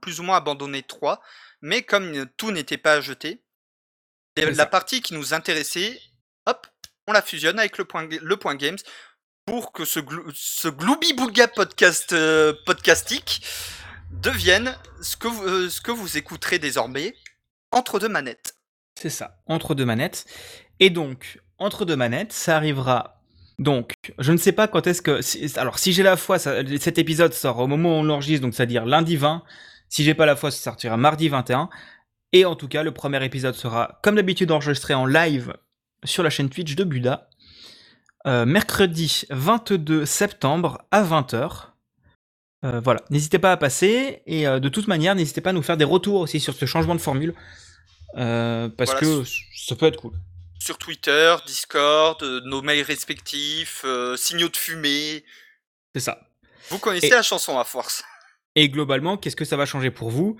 plus 0.00 0.20
ou 0.20 0.22
moins 0.22 0.36
abandonné 0.36 0.82
trois, 0.82 1.20
mais 1.60 1.82
comme 1.82 2.26
tout 2.36 2.50
n'était 2.50 2.78
pas 2.78 3.00
jeté, 3.00 3.42
la 4.36 4.66
partie 4.66 5.02
qui 5.02 5.14
nous 5.14 5.34
intéressait, 5.34 6.00
hop, 6.46 6.66
on 7.06 7.12
la 7.12 7.22
fusionne 7.22 7.58
avec 7.58 7.78
le 7.78 7.84
point, 7.84 8.08
le 8.08 8.36
point 8.36 8.54
games 8.54 8.78
pour 9.46 9.72
que 9.72 9.84
ce, 9.84 10.00
ce 10.34 10.68
Glooby 10.68 11.14
podcast 11.54 12.12
euh, 12.12 12.54
podcastique 12.66 13.42
devienne 14.10 14.76
ce 15.02 15.16
que, 15.16 15.28
vous, 15.28 15.42
euh, 15.42 15.68
ce 15.68 15.80
que 15.80 15.90
vous 15.90 16.16
écouterez 16.16 16.58
désormais 16.58 17.14
entre 17.72 17.98
deux 17.98 18.08
manettes. 18.08 18.54
C'est 19.00 19.10
ça, 19.10 19.40
entre 19.46 19.74
deux 19.74 19.84
manettes. 19.84 20.24
Et 20.78 20.90
donc, 20.90 21.40
entre 21.58 21.84
deux 21.84 21.96
manettes, 21.96 22.32
ça 22.32 22.56
arrivera. 22.56 23.19
Donc, 23.60 23.92
je 24.18 24.32
ne 24.32 24.38
sais 24.38 24.52
pas 24.52 24.68
quand 24.68 24.86
est-ce 24.86 25.02
que. 25.02 25.20
alors, 25.60 25.78
si 25.78 25.92
j'ai 25.92 26.02
la 26.02 26.16
foi, 26.16 26.38
cet 26.38 26.96
épisode 26.96 27.34
sort 27.34 27.58
au 27.58 27.66
moment 27.66 27.90
où 27.90 28.00
on 28.00 28.02
l'enregistre, 28.02 28.40
donc 28.42 28.54
c'est-à-dire 28.54 28.86
lundi 28.86 29.16
20. 29.16 29.42
Si 29.90 30.02
j'ai 30.02 30.14
pas 30.14 30.24
la 30.24 30.34
foi, 30.34 30.50
ça 30.50 30.56
sortira 30.56 30.96
mardi 30.96 31.28
21. 31.28 31.68
Et 32.32 32.46
en 32.46 32.56
tout 32.56 32.68
cas, 32.68 32.82
le 32.82 32.92
premier 32.92 33.22
épisode 33.22 33.54
sera, 33.54 34.00
comme 34.02 34.14
d'habitude, 34.14 34.50
enregistré 34.50 34.94
en 34.94 35.04
live 35.04 35.52
sur 36.04 36.22
la 36.22 36.30
chaîne 36.30 36.48
Twitch 36.48 36.74
de 36.74 36.84
Buda. 36.84 37.28
Euh, 38.26 38.46
mercredi 38.46 39.24
22 39.28 40.06
septembre 40.06 40.78
à 40.90 41.02
20h. 41.02 41.66
Euh, 42.64 42.80
voilà, 42.80 43.02
n'hésitez 43.10 43.38
pas 43.38 43.52
à 43.52 43.56
passer 43.58 44.22
et 44.26 44.46
euh, 44.46 44.58
de 44.58 44.70
toute 44.70 44.88
manière, 44.88 45.14
n'hésitez 45.14 45.42
pas 45.42 45.50
à 45.50 45.52
nous 45.52 45.62
faire 45.62 45.76
des 45.76 45.84
retours 45.84 46.20
aussi 46.20 46.40
sur 46.40 46.54
ce 46.54 46.64
changement 46.64 46.94
de 46.94 47.00
formule 47.00 47.34
parce 48.14 48.94
que 48.94 49.22
ça 49.54 49.76
peut 49.76 49.86
être 49.86 50.00
cool. 50.00 50.12
Sur 50.60 50.78
Twitter, 50.78 51.34
Discord, 51.46 52.22
nos 52.44 52.62
mails 52.62 52.82
respectifs, 52.82 53.84
signaux 54.16 54.48
de 54.48 54.56
fumée. 54.56 55.24
C'est 55.94 56.02
ça. 56.02 56.20
Vous 56.68 56.78
connaissez 56.78 57.10
la 57.10 57.22
chanson 57.22 57.58
à 57.58 57.64
force. 57.64 58.04
Et 58.54 58.68
globalement, 58.68 59.16
qu'est-ce 59.16 59.36
que 59.36 59.44
ça 59.44 59.56
va 59.56 59.66
changer 59.66 59.90
pour 59.90 60.10
vous? 60.10 60.36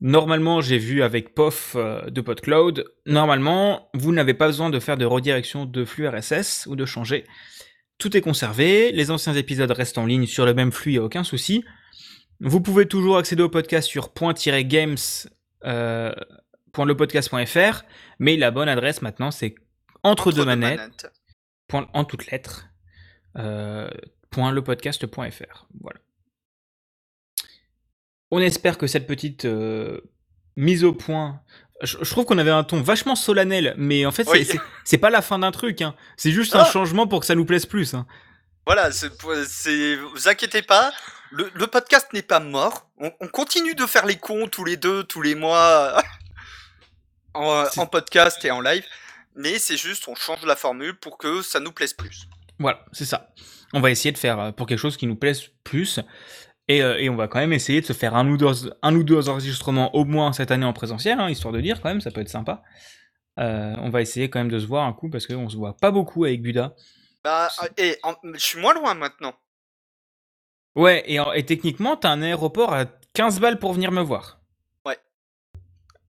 Normalement, 0.00 0.60
j'ai 0.60 0.78
vu 0.78 1.02
avec 1.02 1.34
POF 1.34 1.74
euh, 1.74 2.08
de 2.08 2.20
PodCloud, 2.20 2.84
normalement, 3.06 3.90
vous 3.94 4.12
n'avez 4.12 4.32
pas 4.32 4.46
besoin 4.46 4.70
de 4.70 4.78
faire 4.78 4.96
de 4.96 5.04
redirection 5.04 5.64
de 5.64 5.84
flux 5.84 6.06
RSS 6.06 6.66
ou 6.66 6.76
de 6.76 6.86
changer. 6.86 7.24
Tout 7.98 8.16
est 8.16 8.20
conservé, 8.20 8.92
les 8.92 9.10
anciens 9.10 9.34
épisodes 9.34 9.70
restent 9.72 9.98
en 9.98 10.06
ligne 10.06 10.26
sur 10.26 10.46
le 10.46 10.54
même 10.54 10.70
flux, 10.70 10.92
il 10.92 10.94
n'y 10.94 11.00
a 11.00 11.04
aucun 11.04 11.24
souci. 11.24 11.64
Vous 12.40 12.60
pouvez 12.60 12.86
toujours 12.86 13.18
accéder 13.18 13.42
au 13.42 13.48
podcast 13.48 13.88
sur 13.88 14.12
euh, 15.64 16.12
mais 18.18 18.36
la 18.36 18.50
bonne 18.50 18.68
adresse 18.68 19.02
maintenant 19.02 19.30
c'est 19.30 19.54
entre, 20.02 20.32
deux 20.32 20.44
manettes, 20.44 21.06
en 21.72 22.04
toutes 22.04 22.30
lettres, 22.30 22.66
euh, 23.36 23.88
.lepodcast.fr. 24.36 25.66
Voilà. 25.80 26.00
On 28.30 28.40
espère 28.40 28.78
que 28.78 28.86
cette 28.86 29.06
petite 29.06 29.44
euh, 29.44 30.00
mise 30.56 30.84
au 30.84 30.92
point. 30.92 31.40
Je, 31.82 31.96
trouve 32.10 32.24
qu'on 32.24 32.38
avait 32.38 32.50
un 32.50 32.64
ton 32.64 32.82
vachement 32.82 33.14
solennel, 33.14 33.74
mais 33.78 34.04
en 34.04 34.10
fait, 34.10 34.28
c'est 34.84 34.98
pas 34.98 35.10
la 35.10 35.22
fin 35.22 35.38
d'un 35.38 35.52
truc. 35.52 35.80
Hein. 35.80 35.94
C'est 36.16 36.32
juste 36.32 36.54
un 36.56 36.60
ah. 36.60 36.70
changement 36.70 37.06
pour 37.06 37.20
que 37.20 37.26
ça 37.26 37.34
nous 37.34 37.44
plaise 37.44 37.66
plus. 37.66 37.94
Hein. 37.94 38.06
Voilà, 38.66 38.90
c'est, 38.92 39.08
vous 39.96 40.28
inquiétez 40.28 40.60
pas, 40.60 40.92
le, 41.30 41.66
podcast 41.66 42.12
n'est 42.12 42.22
pas 42.22 42.40
mort. 42.40 42.90
On, 42.98 43.28
continue 43.28 43.74
de 43.74 43.86
faire 43.86 44.04
les 44.04 44.16
cons 44.16 44.46
tous 44.46 44.64
les 44.64 44.76
deux, 44.76 45.04
tous 45.04 45.22
les 45.22 45.34
mois, 45.34 46.02
en, 47.38 47.64
en, 47.76 47.86
podcast 47.86 48.44
et 48.44 48.50
en 48.50 48.60
live. 48.60 48.84
Mais 49.34 49.58
c'est 49.58 49.76
juste, 49.76 50.08
on 50.08 50.14
change 50.14 50.44
la 50.44 50.56
formule 50.56 50.98
pour 50.98 51.16
que 51.16 51.42
ça 51.42 51.60
nous 51.60 51.72
plaise 51.72 51.94
plus. 51.94 52.28
Voilà, 52.58 52.84
c'est 52.92 53.04
ça. 53.04 53.30
On 53.72 53.80
va 53.80 53.90
essayer 53.90 54.12
de 54.12 54.18
faire 54.18 54.40
euh, 54.40 54.52
pour 54.52 54.66
quelque 54.66 54.78
chose 54.78 54.96
qui 54.96 55.06
nous 55.06 55.16
plaise 55.16 55.42
plus. 55.64 56.00
Euh, 56.70 56.96
et, 56.98 57.08
on 57.08 57.16
va 57.16 57.28
quand 57.28 57.38
même 57.38 57.52
essayer 57.52 57.80
de 57.80 57.86
se 57.86 57.92
faire 57.92 58.14
un 58.14 58.28
ou 58.28 58.36
deux, 58.36 58.46
un 58.82 58.94
ou 58.94 59.02
deux 59.02 59.28
enregistrements 59.28 59.94
au 59.94 60.04
moins 60.04 60.32
cette 60.32 60.50
année 60.50 60.66
en 60.66 60.72
présentiel, 60.72 61.18
hein, 61.18 61.30
histoire 61.30 61.54
de 61.54 61.60
dire 61.60 61.80
quand 61.80 61.88
même, 61.88 62.00
ça 62.00 62.10
peut 62.10 62.20
être 62.20 62.28
sympa. 62.28 62.62
Euh, 63.38 63.74
on 63.78 63.90
va 63.90 64.02
essayer 64.02 64.28
quand 64.28 64.40
même 64.40 64.50
de 64.50 64.58
se 64.58 64.66
voir 64.66 64.84
un 64.84 64.92
coup 64.92 65.08
parce 65.08 65.26
qu'on 65.26 65.48
se 65.48 65.56
voit 65.56 65.76
pas 65.76 65.90
beaucoup 65.90 66.24
avec 66.24 66.42
Buda. 66.42 66.74
Bah, 67.24 67.48
et 67.76 67.98
je 68.34 68.38
suis 68.38 68.60
moins 68.60 68.74
loin 68.74 68.94
maintenant. 68.94 69.34
Ouais, 70.74 71.04
et, 71.06 71.18
et 71.34 71.46
techniquement, 71.46 71.96
t'as 71.96 72.10
un 72.10 72.22
aéroport 72.22 72.72
à 72.72 72.86
15 73.14 73.40
balles 73.40 73.58
pour 73.58 73.72
venir 73.72 73.90
me 73.90 74.02
voir. 74.02 74.37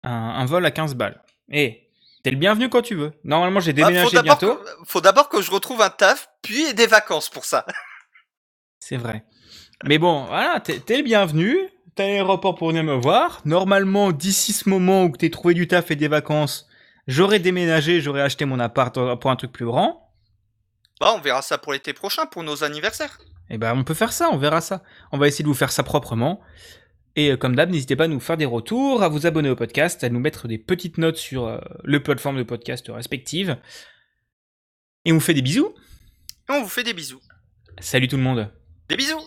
Un, 0.10 0.45
vol 0.45 0.65
à 0.65 0.72
15 0.72 0.95
balles. 0.95 1.22
Et 1.52 1.89
t'es 2.24 2.32
le 2.32 2.38
bienvenu 2.38 2.69
quand 2.69 2.82
tu 2.82 2.95
veux. 2.95 3.12
Normalement, 3.24 3.60
j'ai 3.60 3.74
bah, 3.74 3.88
déménagé 3.88 4.22
bientôt. 4.22 4.60
faut 4.86 5.02
d'abord 5.02 5.30
que 5.30 5.41
je 5.41 5.52
retrouve 5.52 5.82
un 5.82 5.89
taf, 5.89 6.30
puis 6.41 6.74
des 6.74 6.88
vacances 6.88 7.30
pour 7.30 7.45
ça. 7.45 7.65
C'est 8.80 8.98
vrai. 8.98 9.24
Mais 9.86 9.98
bon, 9.98 10.26
voilà, 10.26 10.60
t'es 10.60 10.98
le 10.98 11.04
bienvenu. 11.04 11.58
T'as 11.95 12.08
l'aéroport 12.08 12.56
pour 12.56 12.69
venir 12.69 12.84
me 12.84 12.93
voir. 12.93 13.41
Normalement, 13.45 14.12
d'ici 14.12 14.54
ce 14.54 14.69
moment 14.69 15.04
où 15.04 15.15
t'es 15.15 15.30
trouvé 15.30 15.54
du 15.54 15.67
taf 15.67 15.91
et 15.91 15.95
des 15.95 16.08
vacances, 16.08 16.67
j'aurais 17.08 17.39
déménagé, 17.39 18.02
j'aurais 18.02 18.22
acheté 18.22 18.45
mon 18.45 18.60
appart 18.60 18.98
pour 19.19 19.32
un 19.32 19.36
truc 19.36 19.52
plus 19.52 19.65
grand. 19.65 20.12
Bah, 21.00 21.13
on 21.15 21.19
verra 21.19 21.41
ça 21.41 21.58
pour 21.58 21.74
l'été 21.74 21.93
prochain, 21.93 22.26
pour 22.26 22.43
nos 22.43 22.63
anniversaires. 22.63 23.19
Eh 23.50 23.58
ben, 23.58 23.76
on 23.76 23.84
peut 23.84 23.93
faire 23.93 24.13
ça, 24.13 24.30
on 24.32 24.38
verra 24.38 24.62
ça. 24.62 24.84
On 25.12 25.17
va 25.17 25.28
essayer 25.28 25.43
de 25.43 25.50
vous 25.50 25.56
faire 25.56 25.72
ça 25.72 25.84
proprement. 25.84 26.39
Et 27.19 27.32
euh, 27.32 27.36
comme 27.36 27.53
d'hab, 27.53 27.69
n'hésitez 27.69 27.97
pas 27.97 28.05
à 28.05 28.08
nous 28.08 28.21
faire 28.21 28.38
des 28.38 28.45
retours, 28.45 29.03
à 29.03 29.10
vous 29.10 29.27
abonner 29.27 29.49
au 29.49 29.55
podcast, 29.58 30.05
à 30.05 30.10
nous 30.10 30.21
mettre 30.21 30.47
des 30.47 30.58
petites 30.58 30.97
notes 30.97 31.17
sur 31.17 31.47
euh, 31.47 31.60
les 31.84 31.99
plateformes 31.99 32.38
de 32.38 32.43
podcast 32.43 32.89
respectives. 32.89 33.58
Et 35.03 35.12
on 35.12 35.15
vous 35.15 35.19
fait 35.19 35.34
des 35.34 35.41
bisous. 35.41 35.75
On 36.47 36.62
vous 36.62 36.69
fait 36.69 36.86
des 36.86 36.93
bisous. 36.93 37.19
Salut 37.82 38.08
tout 38.08 38.15
le 38.15 38.23
monde. 38.23 38.49
Des 38.88 38.95
bisous 38.95 39.19